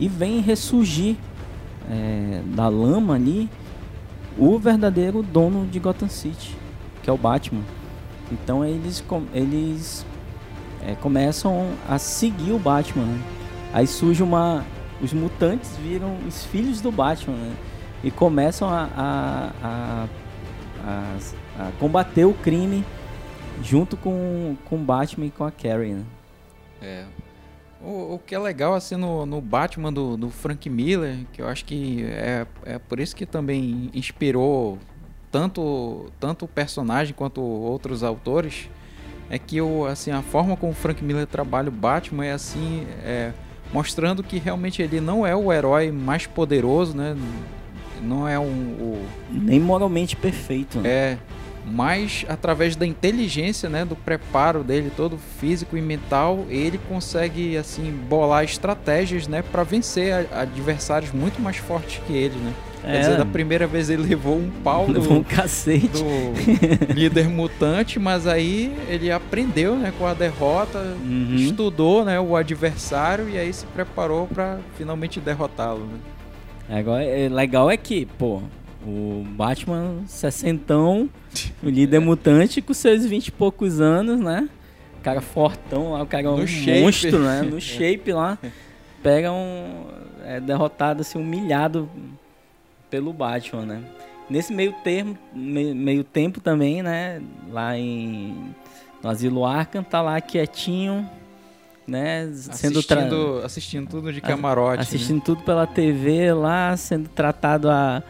[0.00, 1.16] e vem ressurgir
[1.88, 3.48] é, da lama ali
[4.36, 6.56] o verdadeiro dono de Gotham City,
[7.02, 7.62] que é o Batman.
[8.32, 10.04] Então eles, eles
[10.84, 13.04] é, começam a seguir o Batman.
[13.04, 13.20] Né?
[13.72, 14.64] Aí surge uma.
[15.00, 17.56] Os mutantes viram os filhos do Batman né?
[18.02, 20.06] e começam a, a,
[20.82, 21.16] a,
[21.58, 22.84] a, combater o crime
[23.62, 25.94] junto com, com Batman e com a Carrie.
[25.94, 26.04] Né?
[26.80, 27.04] É.
[27.82, 31.48] O, o, que é legal assim no, no Batman do, do, Frank Miller, que eu
[31.48, 34.78] acho que é, é por isso que também inspirou
[35.30, 38.70] tanto, tanto o personagem quanto outros autores,
[39.28, 42.86] é que o, assim, a forma como o Frank Miller trabalha o Batman é assim,
[43.02, 43.32] é,
[43.72, 47.16] mostrando que realmente ele não é o herói mais poderoso, né?
[48.02, 48.44] Não é um.
[48.44, 49.06] O...
[49.30, 50.80] Nem moralmente perfeito.
[50.80, 50.88] Né?
[50.88, 51.18] É
[51.64, 57.90] mas através da inteligência, né, do preparo dele todo físico e mental, ele consegue assim
[57.90, 62.52] bolar estratégias, né, para vencer adversários muito mais fortes que ele, né?
[62.84, 62.92] É.
[62.92, 65.88] Quer dizer, da primeira vez ele levou um pau levou do, um cacete.
[65.88, 71.34] do líder mutante, mas aí ele aprendeu, né, com a derrota, uhum.
[71.34, 76.78] estudou, né, o adversário e aí se preparou para finalmente derrotá-lo, né?
[76.78, 78.42] Agora, é, legal é que, pô,
[78.86, 81.08] o Batman, sessentão,
[81.62, 84.48] o líder mutante com seus vinte e poucos anos, né?
[84.98, 87.18] O cara fortão lá, o cara é um no monstro, shape.
[87.18, 87.42] né?
[87.42, 88.38] No shape lá.
[89.02, 89.84] Pega um.
[90.24, 91.86] É derrotado, assim, humilhado
[92.94, 93.82] pelo Batman, né?
[94.30, 97.20] Nesse meio termo, meio, meio tempo também, né?
[97.50, 98.54] Lá em.
[99.02, 101.10] No Asilo Arkham, tá lá quietinho,
[101.88, 102.30] né?
[102.32, 103.46] Sendo assistindo, tra...
[103.46, 104.82] assistindo tudo de camarote.
[104.82, 105.22] Assistindo né?
[105.24, 108.00] tudo pela TV lá, sendo tratado a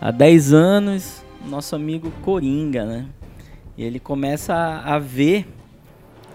[0.00, 3.06] há 10 anos, nosso amigo Coringa, né?
[3.78, 5.46] E ele começa a, a ver,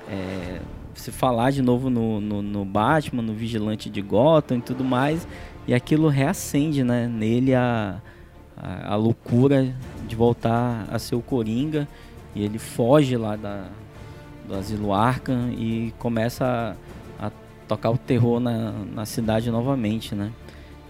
[0.09, 0.61] é,
[0.95, 5.27] se falar de novo no, no, no, Batman, no Vigilante de Gotham e tudo mais,
[5.67, 8.01] e aquilo reacende né, nele a,
[8.55, 9.75] a, a loucura
[10.07, 11.87] de voltar a ser o Coringa,
[12.33, 13.65] e ele foge lá da,
[14.47, 16.77] do Asilo Arkham e começa
[17.19, 17.31] a, a
[17.67, 20.31] tocar o terror na, na cidade novamente, né?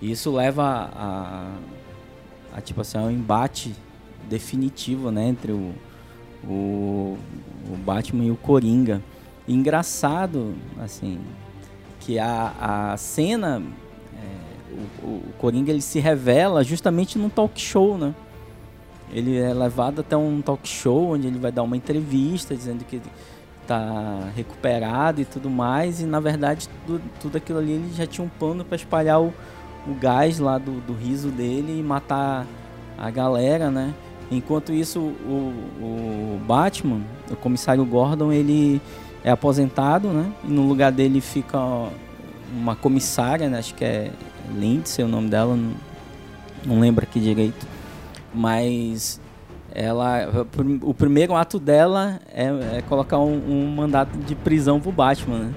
[0.01, 1.51] E isso leva a,
[2.53, 3.73] a tipo assim, um embate
[4.29, 5.73] definitivo, né, entre o,
[6.43, 7.17] o,
[7.71, 9.01] o Batman e o Coringa.
[9.47, 11.19] Engraçado, assim,
[12.01, 13.63] que a, a cena,
[15.01, 18.13] o, o Coringa ele se revela justamente num talk show, né?
[19.11, 23.01] Ele é levado até um talk show onde ele vai dar uma entrevista dizendo que
[23.65, 26.01] tá recuperado e tudo mais.
[26.01, 29.33] E na verdade tudo, tudo aquilo ali ele já tinha um plano para espalhar o,
[29.87, 32.45] o gás lá do, do riso dele e matar
[32.97, 33.93] a galera, né?
[34.29, 36.99] Enquanto isso, o, o Batman,
[37.31, 38.81] o comissário Gordon, ele
[39.23, 40.31] é aposentado, né?
[40.43, 41.57] E no lugar dele fica
[42.51, 43.59] uma comissária, né?
[43.59, 44.11] Acho que é
[44.53, 45.73] Lindsay o nome dela, não,
[46.65, 47.67] não lembro aqui direito.
[48.33, 49.19] Mas
[49.71, 50.45] ela,
[50.81, 55.53] o primeiro ato dela é, é colocar um, um, mandato de prisão pro Batman, né?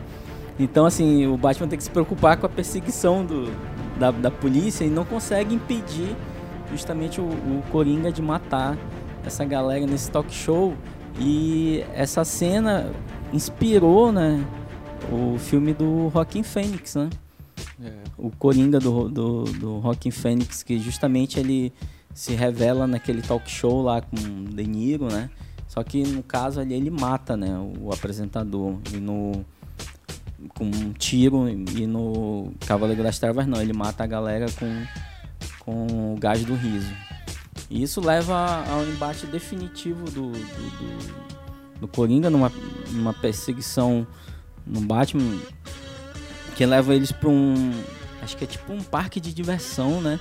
[0.59, 3.51] Então, assim, o Batman tem que se preocupar com a perseguição do,
[3.99, 6.15] da, da polícia e não consegue impedir
[6.71, 8.77] justamente o, o Coringa de matar
[9.25, 10.75] essa galera nesse talk show.
[11.19, 12.91] E essa cena
[13.33, 14.45] inspirou, né,
[15.11, 17.09] o filme do Rockin' Fênix, né?
[17.83, 17.93] É.
[18.17, 21.73] O Coringa do, do, do Rockin' Fênix, que justamente ele
[22.15, 25.31] se revela naquele talk show lá com De Niro, né?
[25.69, 28.77] Só que no caso ali ele mata, né, o apresentador.
[28.93, 29.45] E no
[30.55, 34.87] com um tiro e no Cavaleiro das Trevas não, ele mata a galera com,
[35.61, 36.93] com o gás do riso.
[37.69, 42.51] E isso leva ao embate definitivo do, do, do, do Coringa numa,
[42.91, 44.07] numa perseguição
[44.67, 45.39] no Batman
[46.61, 47.73] que leva eles para um.
[48.21, 50.21] Acho que é tipo um parque de diversão, né?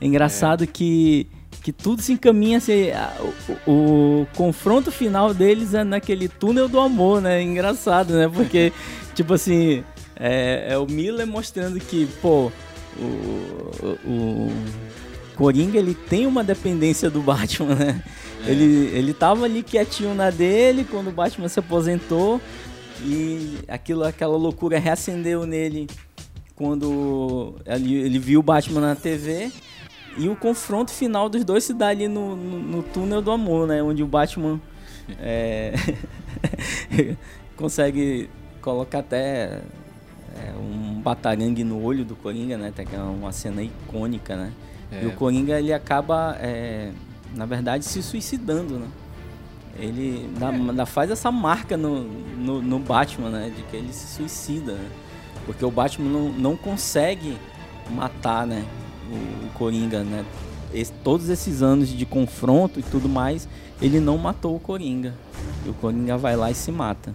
[0.00, 0.66] É engraçado é.
[0.68, 1.26] que
[1.64, 2.90] que tudo se encaminha assim,
[3.66, 7.42] o, o, o, confronto final deles é naquele túnel do amor, né?
[7.42, 8.30] Engraçado, né?
[8.32, 8.72] Porque
[9.16, 9.82] Tipo assim,
[10.14, 12.52] É, é o Miller mostrando que, pô,
[12.96, 14.52] o, o
[15.34, 18.02] Coringa ele tem uma dependência do Batman, né?
[18.46, 18.50] É.
[18.52, 22.40] Ele, ele tava ali quietinho na dele quando o Batman se aposentou
[23.04, 25.86] e aquilo, aquela loucura reacendeu nele
[26.54, 29.50] quando ele, ele viu o Batman na TV
[30.16, 33.66] e o confronto final dos dois se dá ali no, no, no túnel do amor,
[33.66, 33.82] né?
[33.82, 34.60] Onde o Batman
[35.18, 35.72] é,
[37.56, 38.28] consegue
[38.60, 39.62] colocar até
[40.36, 42.72] é, um batarangue no olho do Coringa, né?
[42.74, 44.52] Tem uma cena icônica, né?
[44.92, 45.04] É.
[45.04, 46.90] E o Coringa ele acaba, é,
[47.34, 48.88] na verdade, se suicidando, né?
[49.78, 53.52] Ele ainda, faz essa marca no, no, no, Batman, né?
[53.54, 54.88] De que ele se suicida, né?
[55.46, 57.36] Porque o Batman não, não consegue
[57.90, 58.64] matar, né?
[59.10, 60.24] O, o Coringa, né?
[60.72, 63.48] Esse, todos esses anos de confronto e tudo mais,
[63.80, 65.14] ele não matou o Coringa.
[65.64, 67.14] E o Coringa vai lá e se mata.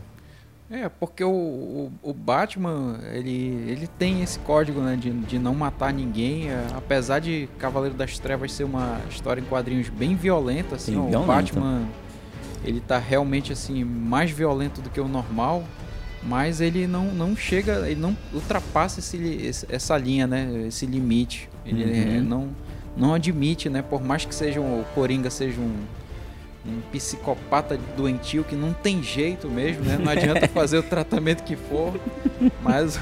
[0.70, 5.54] É, porque o, o, o, Batman, ele, ele tem esse código, né, de, de não
[5.54, 10.76] matar ninguém, é, apesar de Cavaleiro das Trevas ser uma história em quadrinhos bem violenta,
[10.76, 11.84] assim, ó, o Batman,
[12.66, 15.64] ele tá realmente, assim, mais violento do que o normal,
[16.24, 22.20] mas ele não, não chega, ele não ultrapassa esse, essa linha, né, esse limite, ele
[22.20, 22.24] uhum.
[22.24, 22.50] não,
[22.98, 25.74] não admite, né, por mais que seja um, o Coringa seja um
[26.68, 30.00] um psicopata doentio que não tem jeito mesmo, né?
[30.02, 31.94] Não adianta fazer o tratamento que for,
[32.64, 33.00] mas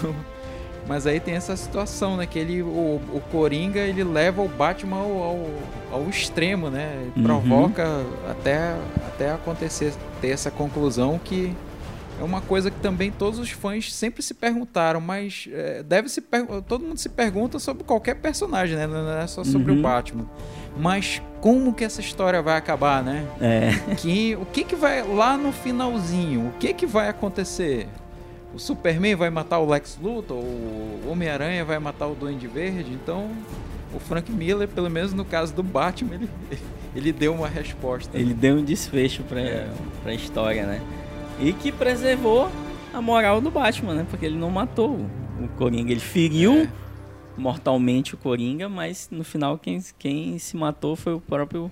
[0.87, 2.25] mas aí tem essa situação, né?
[2.25, 5.49] Que ele, o, o Coringa, ele leva o Batman ao, ao,
[5.91, 7.09] ao extremo, né?
[7.15, 7.23] Uhum.
[7.23, 8.75] Provoca até,
[9.13, 11.55] até acontecer, ter essa conclusão que
[12.19, 16.21] é uma coisa que também todos os fãs sempre se perguntaram, mas é, deve se
[16.67, 18.85] todo mundo se pergunta sobre qualquer personagem, né?
[18.85, 19.79] Não é só sobre uhum.
[19.79, 20.25] o Batman.
[20.77, 23.25] Mas como que essa história vai acabar, né?
[23.41, 23.95] É.
[23.95, 26.47] Que, o que que vai lá no finalzinho?
[26.47, 27.87] O que que vai acontecer?
[28.53, 30.37] O Superman vai matar o Lex Luthor?
[30.37, 32.93] O Homem-Aranha vai matar o Duende Verde?
[32.93, 33.31] Então,
[33.93, 36.29] o Frank Miller, pelo menos no caso do Batman, ele,
[36.95, 38.17] ele deu uma resposta.
[38.17, 39.69] Ele deu um desfecho para é.
[40.05, 40.81] a história, né?
[41.39, 42.49] E que preservou
[42.93, 44.05] a moral do Batman, né?
[44.09, 44.99] Porque ele não matou
[45.39, 46.69] o Coringa, ele feriu é
[47.37, 51.71] mortalmente o Coringa, mas no final quem, quem se matou foi o próprio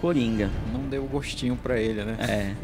[0.00, 0.50] Coringa.
[0.72, 2.16] Não deu gostinho para ele, né?
[2.20, 2.54] É.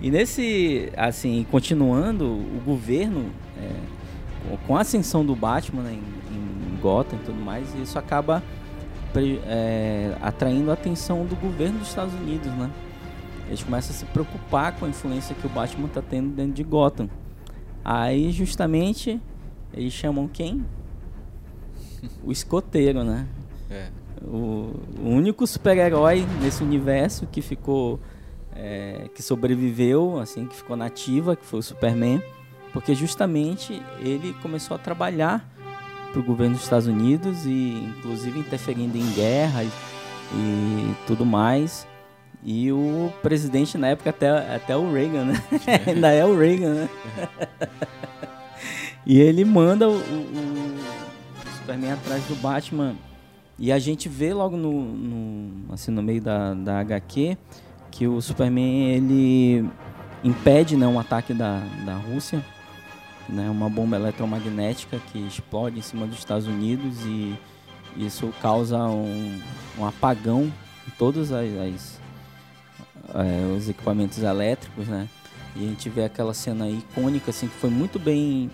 [0.00, 6.80] E nesse, assim, continuando, o governo, é, com a ascensão do Batman né, em, em
[6.80, 8.42] Gotham e tudo mais, isso acaba
[9.46, 12.70] é, atraindo a atenção do governo dos Estados Unidos, né?
[13.48, 16.64] Eles começam a se preocupar com a influência que o Batman está tendo dentro de
[16.64, 17.08] Gotham.
[17.84, 19.20] Aí, justamente,
[19.72, 20.64] eles chamam quem?
[22.24, 23.26] o escoteiro, né?
[23.70, 23.88] É.
[24.22, 28.00] O, o único super-herói nesse universo que ficou.
[28.58, 32.22] É, que sobreviveu, assim, que ficou nativa, que foi o Superman,
[32.72, 35.46] porque justamente ele começou a trabalhar
[36.16, 39.68] para o governo dos Estados Unidos e, inclusive, interferindo em guerra e,
[40.32, 41.86] e tudo mais.
[42.42, 45.42] E o presidente na época até, até o Reagan, né?
[45.86, 46.88] Ainda é o Reagan, né?
[49.04, 50.76] e ele manda o, o,
[51.58, 52.94] Superman atrás do Batman.
[53.58, 57.36] E a gente vê logo no, no, assim, no meio da, da HQ
[57.90, 59.68] que o Superman ele
[60.24, 62.44] impede né, um ataque da, da Rússia,
[63.28, 67.36] né, uma bomba eletromagnética que explode em cima dos Estados Unidos e
[67.96, 69.40] isso causa um,
[69.78, 70.52] um apagão
[70.86, 72.00] em todos as, as
[73.14, 75.08] é, os equipamentos elétricos, né?
[75.54, 78.50] E a gente vê aquela cena icônica assim que foi muito bem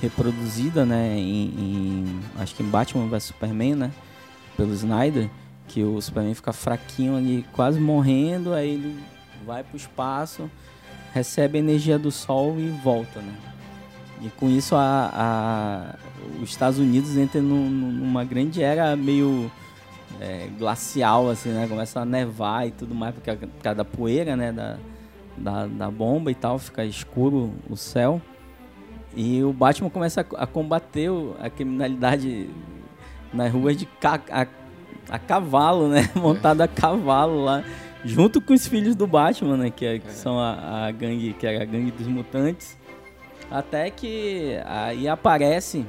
[0.00, 3.92] reproduzida, né, em, em, acho que em Batman vs Superman, né,
[4.56, 5.30] pelo Snyder,
[5.68, 9.02] que o Superman fica fraquinho ali, quase morrendo, aí ele
[9.46, 10.50] vai pro espaço,
[11.12, 13.34] recebe a energia do Sol e volta, né.
[14.22, 15.94] E com isso a, a
[16.42, 19.50] os Estados Unidos entram numa grande era meio
[20.20, 24.36] é, glacial, assim, né, começa a nevar e tudo mais, porque por causa da poeira,
[24.36, 24.78] né, da,
[25.36, 28.20] da, da bomba e tal, fica escuro o céu.
[29.16, 31.08] E o Batman começa a, combater
[31.40, 32.50] a criminalidade
[33.32, 34.46] nas ruas de ca, a,
[35.08, 36.10] a, cavalo, né?
[36.16, 37.62] Montado a cavalo lá,
[38.04, 39.70] junto com os filhos do Batman, né?
[39.70, 40.10] Que, é, que é.
[40.10, 42.76] são a, a, gangue, que é a gangue dos mutantes.
[43.54, 45.86] Até que aí aparece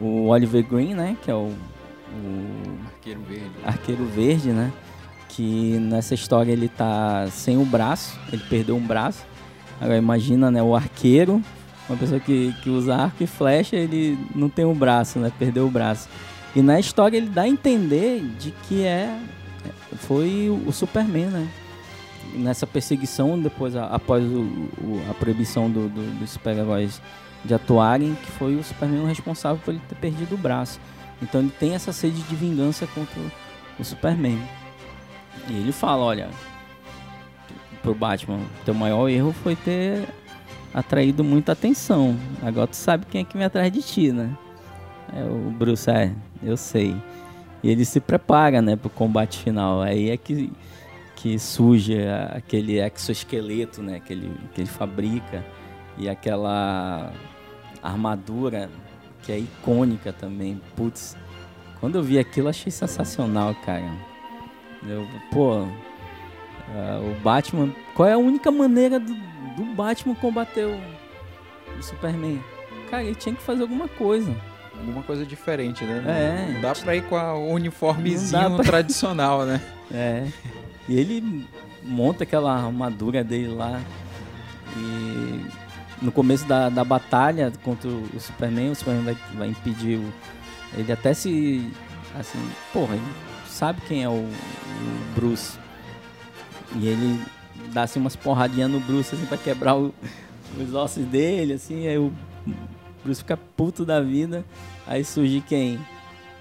[0.00, 1.16] o Oliver Green, né?
[1.22, 3.50] Que é o, o Arqueiro Verde.
[3.64, 4.72] Arqueiro Verde, né?
[5.28, 9.26] Que nessa história ele tá sem o braço, ele perdeu um braço.
[9.78, 10.62] Agora imagina, né?
[10.62, 11.42] O arqueiro
[11.88, 15.30] uma pessoa que, que usa arco e flecha, ele não tem o um braço, né?
[15.38, 16.08] Perdeu o braço.
[16.54, 19.20] E na história ele dá a entender de que é
[19.98, 21.48] foi o Superman, né?
[22.34, 27.00] Nessa perseguição depois a, após o, o, a proibição do, do, dos super-heróis
[27.44, 30.80] de atuarem, que foi o Superman responsável por ele ter perdido o braço.
[31.22, 33.20] Então ele tem essa sede de vingança contra
[33.78, 34.38] o, Superman.
[35.48, 36.28] E ele fala, olha,
[37.82, 40.08] pro Batman, teu maior erro foi ter
[40.74, 42.16] atraído muita atenção.
[42.42, 44.36] Agora tu sabe quem é que vem atrás de ti, né?
[45.14, 46.12] É o Bruce, é,
[46.42, 46.96] eu sei.
[47.62, 49.80] E ele se prepara, né, pro combate final.
[49.80, 50.52] Aí é que,
[51.26, 51.98] que surge
[52.30, 55.44] aquele exoesqueleto, né, que ele, que ele fabrica.
[55.98, 57.12] E aquela
[57.82, 58.70] armadura
[59.22, 60.60] que é icônica também.
[60.76, 61.16] Putz,
[61.80, 63.90] quando eu vi aquilo achei sensacional, cara.
[64.86, 65.66] Eu, pô, uh,
[67.10, 67.74] o Batman.
[67.94, 69.14] Qual é a única maneira do,
[69.56, 70.78] do Batman combater o,
[71.76, 72.40] o Superman?
[72.88, 74.32] Cara, ele tinha que fazer alguma coisa
[74.78, 76.04] alguma coisa diferente, né?
[76.06, 76.52] É.
[76.52, 78.64] Não dá pra ir com o uniformezinho pra...
[78.64, 79.58] tradicional, né?
[79.90, 80.26] É.
[80.88, 81.46] E ele
[81.82, 83.80] monta aquela armadura dele lá.
[84.76, 85.46] E
[86.02, 90.12] no começo da, da batalha contra o Superman, o Superman vai, vai impedir o.
[90.76, 91.70] Ele até se.
[92.18, 92.38] Assim,
[92.72, 93.12] porra, ele
[93.46, 95.58] sabe quem é o, o Bruce.
[96.76, 97.22] E ele
[97.72, 99.94] dá assim umas porradinhas no Bruce assim pra quebrar o,
[100.58, 102.12] os ossos dele, assim, aí o
[103.02, 104.44] Bruce fica puto da vida.
[104.86, 105.78] Aí surge quem?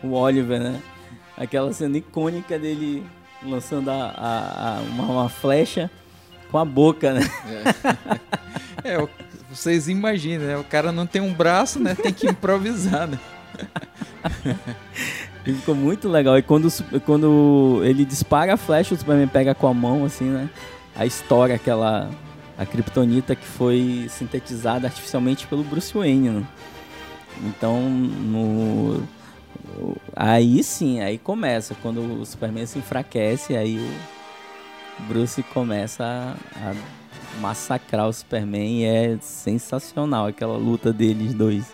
[0.04, 0.82] O Oliver, né?
[1.38, 3.04] Aquela cena icônica dele
[3.48, 5.90] lançando a, a, a uma, uma, flecha
[6.52, 7.22] com a boca, né?
[8.84, 9.08] É, é
[9.50, 10.58] vocês imaginam, né?
[10.58, 11.96] O cara não tem um braço, né?
[11.96, 13.20] Tem que improvisar, né?
[15.46, 16.38] e ficou muito legal.
[16.38, 16.68] E quando,
[17.06, 20.50] quando ele dispara a flecha, o Superman pega com a mão, assim, né?
[20.96, 22.10] A história, aquela
[22.58, 26.30] a kryptonita que foi sintetizada artificialmente pelo Bruce Wayne.
[26.30, 26.44] Né?
[27.44, 29.04] Então, no
[30.16, 36.76] aí sim, aí começa quando o Superman se enfraquece, aí o Bruce começa a, a
[37.40, 41.74] massacrar o Superman e é sensacional aquela luta deles dois.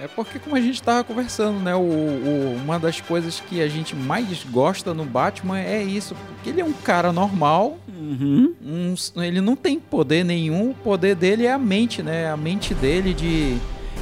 [0.00, 1.74] É porque, como a gente estava conversando, né?
[1.74, 6.14] O, o, uma das coisas que a gente mais gosta no Batman é isso.
[6.14, 7.78] Porque ele é um cara normal.
[7.88, 8.54] Uhum.
[8.64, 10.70] Um, ele não tem poder nenhum.
[10.70, 12.30] O poder dele é a mente, né?
[12.30, 13.58] A mente dele de,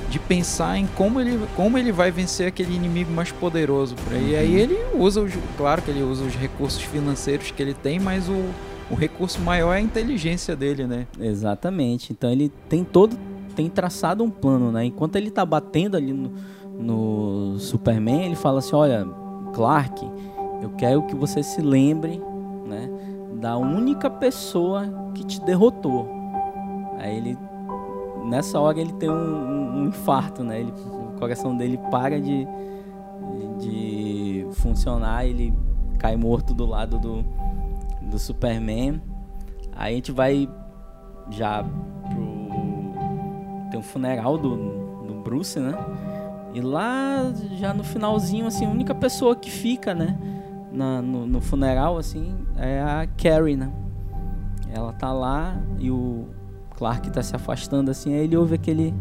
[0.09, 4.23] de pensar em como ele, como ele vai vencer aquele inimigo mais poderoso por aí.
[4.23, 4.29] Uhum.
[4.29, 7.99] E aí ele usa, os, claro que ele usa os recursos financeiros que ele tem,
[7.99, 8.45] mas o,
[8.91, 11.07] o recurso maior é a inteligência dele, né?
[11.19, 12.13] Exatamente.
[12.13, 13.19] Então ele tem todo
[13.57, 14.85] tem traçado um plano, né?
[14.85, 16.31] Enquanto ele tá batendo ali no,
[16.79, 19.05] no Superman, ele fala assim: Olha,
[19.55, 20.05] Clark,
[20.63, 22.21] eu quero que você se lembre,
[22.67, 22.89] né?
[23.41, 26.07] Da única pessoa que te derrotou.
[26.99, 27.39] Aí ele,
[28.27, 30.61] nessa hora, ele tem um, um, um infarto, né?
[30.61, 32.47] Ele, o coração dele para de,
[33.59, 35.55] de funcionar, ele
[35.99, 37.25] cai morto do lado do,
[38.03, 39.01] do Superman.
[39.75, 40.49] Aí a gente vai
[41.31, 42.37] já pro
[43.71, 44.57] tem um funeral do,
[45.07, 45.75] do Bruce, né?
[46.55, 50.17] E lá, já no finalzinho, assim, a única pessoa que fica, né?
[50.73, 53.71] Na, no, no, funeral, assim, é a Carrie, né?
[54.73, 56.29] Ela tá lá e o
[56.77, 58.95] Clark tá se afastando, assim, aí ele ouve aquele...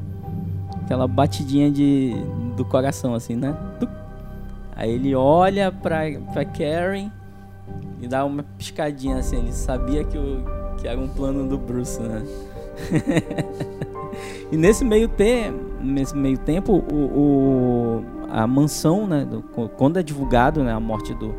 [0.84, 2.13] Aquela batidinha de,
[2.55, 3.57] do coração, assim, né?
[4.76, 6.01] Aí ele olha pra,
[6.32, 7.11] pra Carrie
[7.99, 9.38] e dá uma piscadinha, assim.
[9.38, 10.43] Ele sabia que, o,
[10.78, 12.23] que era um plano do Bruce, né?
[14.51, 15.51] E nesse meio, te,
[15.82, 21.13] nesse meio tempo, o, o, a mansão, né, do, quando é divulgado né, a morte
[21.15, 21.34] do,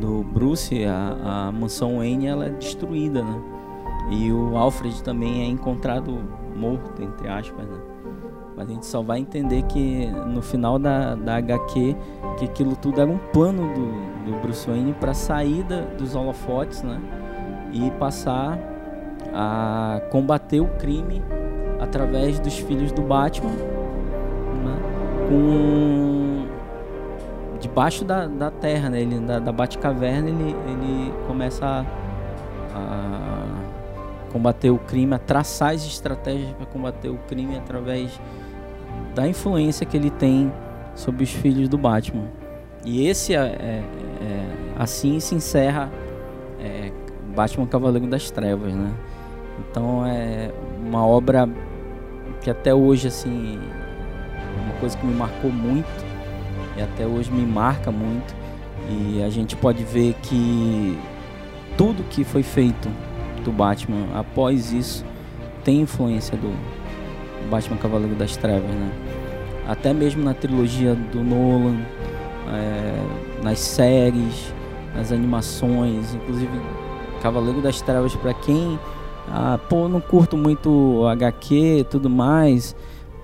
[0.00, 3.42] do Bruce, a, a mansão Wayne ela é destruída, né?
[4.10, 6.18] E o Alfred também é encontrado
[6.56, 7.78] morto, entre aspas, né?
[8.56, 11.96] Mas a gente só vai entender que no final da, da HQ
[12.36, 17.00] que aquilo tudo era um plano do, do Bruce Wayne para saída dos holofotes, né?
[17.72, 18.58] E passar
[19.32, 21.22] a combater o crime
[21.80, 24.90] através dos filhos do Batman, né?
[27.60, 29.00] debaixo da, da terra, né?
[29.00, 31.84] Ele, da, da Batcaverna, ele, ele começa a
[34.32, 38.20] combater o crime, a traçar as estratégias para combater o crime através
[39.14, 40.52] da influência que ele tem
[40.94, 42.28] sobre os filhos do Batman.
[42.84, 43.84] E esse é, é,
[44.22, 44.46] é
[44.78, 45.90] assim se encerra
[46.58, 46.90] é,
[47.34, 48.92] Batman Cavaleiro das Trevas, né?
[49.58, 51.48] Então é uma obra
[52.40, 53.58] que até hoje assim
[54.64, 56.04] uma coisa que me marcou muito
[56.76, 58.34] e até hoje me marca muito
[58.88, 60.98] e a gente pode ver que
[61.76, 62.88] tudo que foi feito
[63.40, 65.04] do Batman após isso
[65.64, 66.52] tem influência do
[67.50, 68.92] Batman Cavaleiro das Trevas, né?
[69.68, 71.76] Até mesmo na trilogia do Nolan,
[72.52, 74.52] é, nas séries,
[74.94, 76.60] nas animações, inclusive
[77.22, 78.78] Cavaleiro das Trevas, para quem
[79.32, 82.74] ah, pô, não curto muito HQ e tudo mais,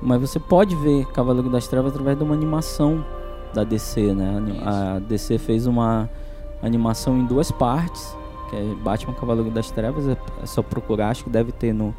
[0.01, 3.05] mas você pode ver Cavaleiro das Trevas através de uma animação
[3.53, 4.41] da DC, né?
[4.65, 6.09] A DC fez uma
[6.63, 8.17] animação em duas partes,
[8.49, 11.95] que é Batman Cavaleiro das Trevas, é, é só procurar, acho que deve ter no,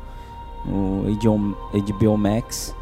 [0.65, 2.75] no HBO Max.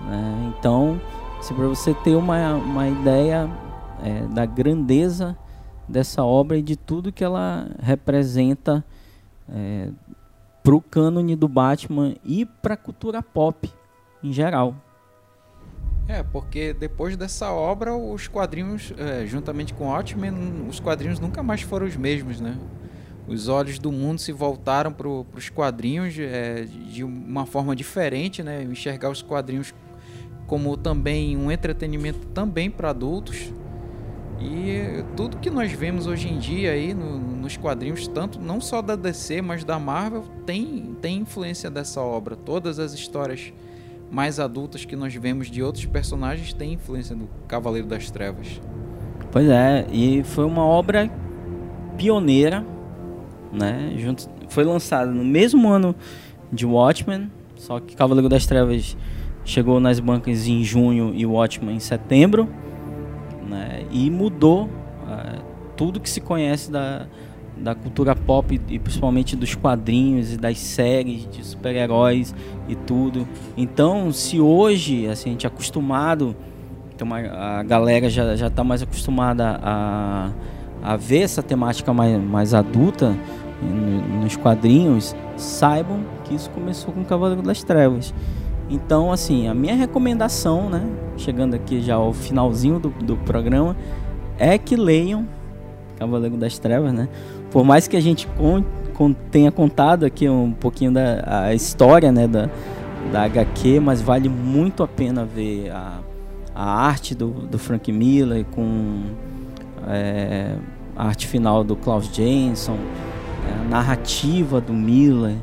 [0.00, 0.54] Né?
[0.58, 1.00] Então,
[1.38, 3.50] assim, para você ter uma, uma ideia
[4.02, 5.36] é, da grandeza
[5.88, 8.84] dessa obra e de tudo que ela representa
[9.48, 9.88] é,
[10.62, 13.70] para o cânone do Batman e para a cultura pop
[14.22, 14.74] em geral.
[16.06, 21.60] É, porque depois dessa obra, os quadrinhos, é, juntamente com Watchmen, os quadrinhos nunca mais
[21.60, 22.56] foram os mesmos, né?
[23.28, 28.62] Os olhos do mundo se voltaram para os quadrinhos é, de uma forma diferente, né?
[28.62, 29.74] Enxergar os quadrinhos
[30.46, 33.52] como também um entretenimento também para adultos.
[34.40, 38.80] E tudo que nós vemos hoje em dia aí no, nos quadrinhos, tanto não só
[38.80, 42.34] da DC, mas da Marvel, tem, tem influência dessa obra.
[42.34, 43.52] Todas as histórias
[44.10, 48.60] mais adultas que nós vemos de outros personagens têm influência do Cavaleiro das Trevas.
[49.30, 51.10] Pois é, e foi uma obra
[51.98, 52.64] pioneira,
[53.52, 53.94] né?
[53.96, 55.94] Junto, foi lançada no mesmo ano
[56.52, 58.96] de Watchmen, só que Cavaleiro das Trevas
[59.44, 62.48] chegou nas bancas em junho e Watchmen em setembro
[63.48, 63.84] né?
[63.90, 65.42] E mudou uh,
[65.76, 67.06] tudo que se conhece da,
[67.56, 72.34] da cultura pop e principalmente dos quadrinhos e das séries de super-heróis
[72.68, 73.26] e tudo.
[73.56, 76.36] Então, se hoje assim, a gente é acostumado,
[76.94, 80.30] então a galera já já está mais acostumada a,
[80.82, 83.16] a ver essa temática mais, mais adulta
[84.22, 88.14] nos quadrinhos, saibam que isso começou com o Cavaleiro das Trevas.
[88.70, 93.76] Então, assim, a minha recomendação, né, chegando aqui já ao finalzinho do, do programa,
[94.38, 95.26] é que leiam
[95.98, 97.08] Cavaleiro das Trevas, né?
[97.50, 98.62] Por mais que a gente con,
[98.94, 102.48] con, tenha contado aqui um pouquinho da a história, né, da,
[103.10, 105.98] da HQ, mas vale muito a pena ver a,
[106.54, 109.02] a arte do, do Frank Miller com
[109.86, 110.56] é,
[110.96, 115.36] a arte final do Klaus Jensen, é, a narrativa do Miller,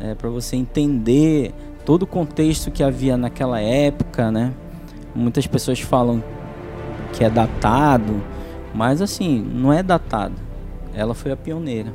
[0.00, 1.52] é, para você entender
[1.84, 4.52] todo o contexto que havia naquela época, né?
[5.14, 6.22] Muitas pessoas falam
[7.12, 8.22] que é datado,
[8.74, 10.34] mas assim, não é datado.
[10.94, 11.92] Ela foi a pioneira,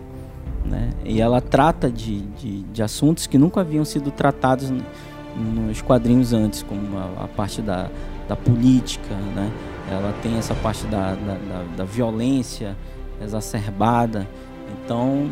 [0.63, 0.91] né?
[1.03, 4.71] E ela trata de, de, de assuntos que nunca haviam sido tratados
[5.35, 7.89] nos quadrinhos antes, como a, a parte da,
[8.27, 9.51] da política, né?
[9.89, 12.75] Ela tem essa parte da, da, da, da violência
[13.21, 14.27] exacerbada.
[14.83, 15.29] Então,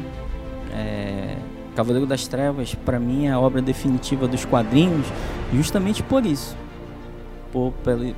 [0.71, 1.35] é,
[1.75, 5.05] Cavaleiro das Trevas, para mim, é a obra definitiva dos quadrinhos,
[5.53, 6.55] justamente por isso.
[7.51, 7.73] Por,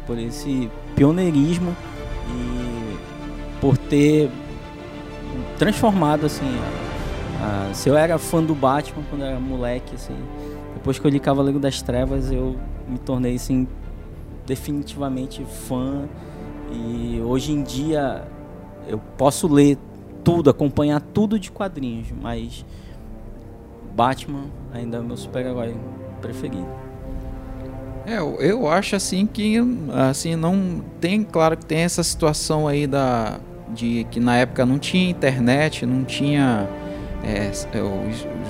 [0.05, 1.75] por esse pioneirismo
[2.29, 2.97] e
[3.59, 4.29] por ter
[5.57, 6.45] transformado assim.
[7.41, 10.15] A, a, se eu era fã do Batman quando era moleque, assim,
[10.75, 12.55] depois que eu li Cavaleiro das Trevas, eu
[12.87, 13.67] me tornei assim
[14.47, 16.07] definitivamente fã
[16.71, 18.25] e hoje em dia
[18.87, 19.77] eu posso ler
[20.23, 22.65] tudo, acompanhar tudo de quadrinhos, mas
[23.93, 25.75] Batman ainda é o meu super-herói
[26.21, 26.67] preferido.
[28.05, 29.57] É, eu, eu acho assim que
[30.09, 33.39] assim não tem, claro que tem essa situação aí da
[33.73, 36.69] de que na época não tinha internet, não tinha
[37.21, 37.51] é,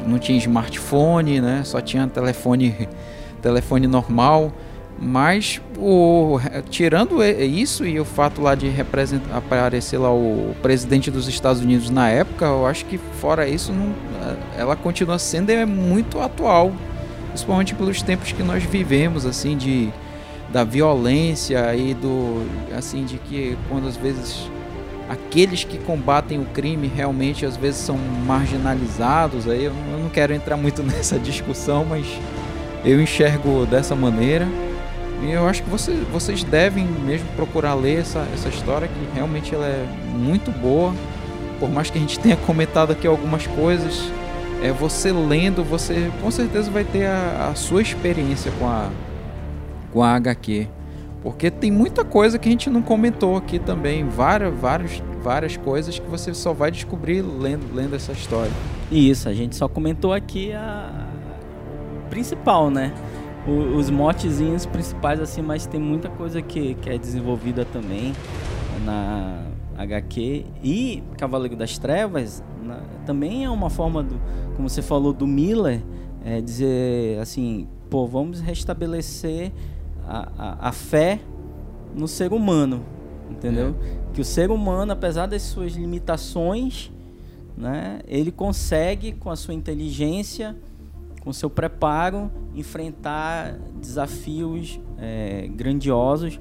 [0.05, 1.63] não tinha smartphone, né?
[1.63, 2.87] Só tinha telefone
[3.41, 4.51] telefone normal.
[4.99, 6.39] Mas o,
[6.71, 8.73] tirando isso e o fato lá de
[9.31, 13.93] aparecer lá o presidente dos Estados Unidos na época, eu acho que fora isso não,
[14.57, 16.71] ela continua sendo é muito atual,
[17.29, 19.89] principalmente pelos tempos que nós vivemos assim de
[20.51, 24.49] da violência e do assim de que quando às vezes
[25.09, 30.55] aqueles que combatem o crime realmente às vezes são marginalizados aí eu não quero entrar
[30.55, 32.07] muito nessa discussão, mas
[32.83, 34.47] eu enxergo dessa maneira.
[35.21, 39.53] E eu acho que você, vocês devem mesmo procurar ler essa, essa história, que realmente
[39.53, 40.93] ela é muito boa.
[41.59, 44.11] Por mais que a gente tenha comentado aqui algumas coisas,
[44.61, 48.89] é você lendo, você com certeza vai ter a, a sua experiência com a,
[49.91, 50.67] com a HQ.
[51.23, 54.07] Porque tem muita coisa que a gente não comentou aqui também.
[54.07, 58.51] Várias, várias, várias coisas que você só vai descobrir lendo, lendo essa história.
[58.91, 61.07] Isso, a gente só comentou aqui a
[62.09, 62.93] principal, né?
[63.47, 68.13] Os motezinhos principais, assim, mas tem muita coisa que, que é desenvolvida também
[68.83, 69.45] na
[69.77, 70.45] HQ.
[70.63, 74.19] E Cavaleiro das Trevas na, também é uma forma, do,
[74.55, 75.81] como você falou, do Miller,
[76.25, 79.51] é dizer assim, pô, vamos restabelecer
[80.05, 81.19] a, a, a fé
[81.95, 82.83] no ser humano,
[83.29, 83.75] entendeu?
[83.81, 84.13] É.
[84.13, 86.91] Que o ser humano, apesar das suas limitações,
[87.55, 90.55] né, ele consegue, com a sua inteligência,
[91.27, 96.39] com seu preparo, enfrentar desafios é, grandiosos,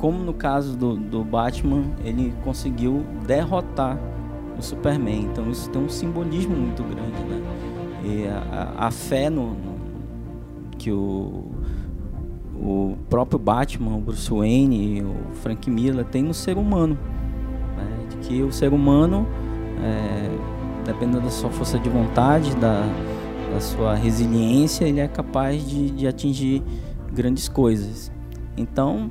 [0.00, 3.96] como no caso do, do Batman, ele conseguiu derrotar
[4.58, 5.28] o Superman.
[5.30, 7.42] Então isso tem um simbolismo muito grande, né?
[8.02, 9.76] E a, a fé no, no,
[10.78, 11.52] que o,
[12.56, 16.98] o próprio Batman, o Bruce Wayne, o Frank Miller tem no ser humano,
[17.76, 18.06] né?
[18.10, 19.28] de que o ser humano,
[19.80, 20.28] é,
[20.84, 22.82] dependendo da sua força de vontade, da,
[23.54, 26.60] da sua resiliência, ele é capaz de, de atingir
[27.12, 28.10] grandes coisas.
[28.56, 29.10] Então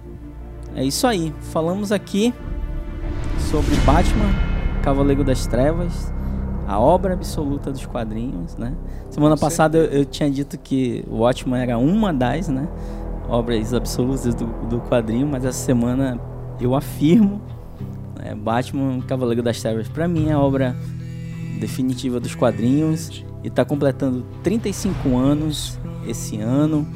[0.75, 1.33] é isso aí.
[1.39, 2.33] Falamos aqui
[3.49, 4.33] sobre Batman,
[4.83, 6.13] Cavaleiro das Trevas,
[6.67, 8.73] a obra absoluta dos quadrinhos, né?
[9.09, 12.67] Semana Com passada eu, eu, tinha dito que o Watchmen era uma das, né,
[13.29, 16.19] obras absolutas do, do quadrinho, mas essa semana
[16.59, 17.41] eu afirmo,
[18.17, 20.75] né, Batman, Cavaleiro das Trevas, para mim é a obra
[21.59, 26.87] definitiva dos quadrinhos e está completando 35 anos esse ano.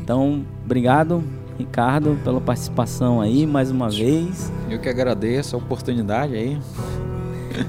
[0.00, 1.22] Então, obrigado
[1.58, 4.52] Ricardo, pela participação aí mais uma vez.
[4.68, 6.58] Eu que agradeço a oportunidade aí.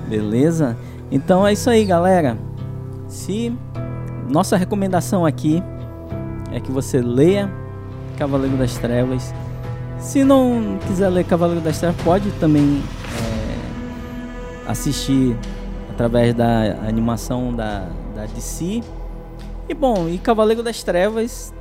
[0.10, 0.76] Beleza?
[1.12, 2.38] Então é isso aí, galera.
[3.08, 3.56] Se
[4.30, 5.62] nossa recomendação aqui
[6.52, 7.52] é que você leia
[8.18, 9.34] Cavaleiro das Trevas.
[10.00, 12.82] Se não quiser ler Cavaleiro das Trevas, pode também
[14.68, 15.38] é, assistir
[15.92, 18.82] através da animação da, da DC.
[19.68, 21.54] E bom, e Cavaleiro das Trevas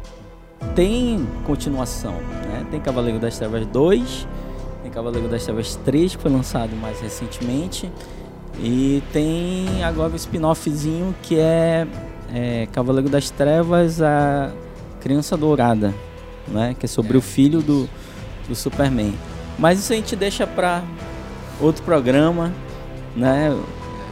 [0.75, 2.67] tem continuação, né?
[2.71, 4.29] Tem Cavaleiro das Trevas 2,
[4.83, 7.91] tem Cavaleiro das Trevas 3 que foi lançado mais recentemente
[8.59, 11.87] e tem agora o spin-offzinho que é,
[12.33, 14.53] é, Cavaleiro das Trevas a
[15.01, 15.95] Criança Dourada,
[16.49, 16.75] né?
[16.79, 17.19] Que é sobre é.
[17.19, 17.89] o filho do,
[18.49, 19.15] do Superman.
[19.59, 20.83] Mas isso a gente deixa para
[21.61, 22.53] outro programa,
[23.15, 23.55] né?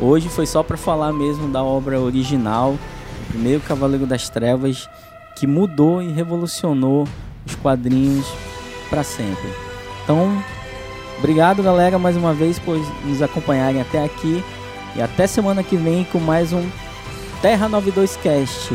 [0.04, 4.90] Hoje foi só para falar mesmo da obra original, o primeiro Cavaleiro das Trevas
[5.36, 7.06] que mudou e revolucionou
[7.46, 8.26] os quadrinhos
[8.90, 9.48] para sempre.
[10.02, 10.42] Então,
[11.18, 14.42] obrigado galera mais uma vez por nos acompanharem até aqui
[14.96, 16.68] e até semana que vem com mais um
[17.40, 18.74] Terra 92 Cast.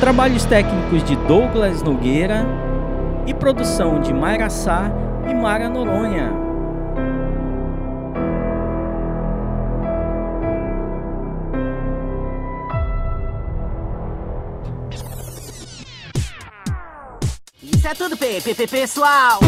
[0.00, 2.44] Trabalhos técnicos de Douglas Nogueira
[3.26, 4.90] e produção de Mayra Sá
[5.28, 6.30] e Mara Noronha.
[17.62, 19.40] Isso é tudo, P, P, P pessoal.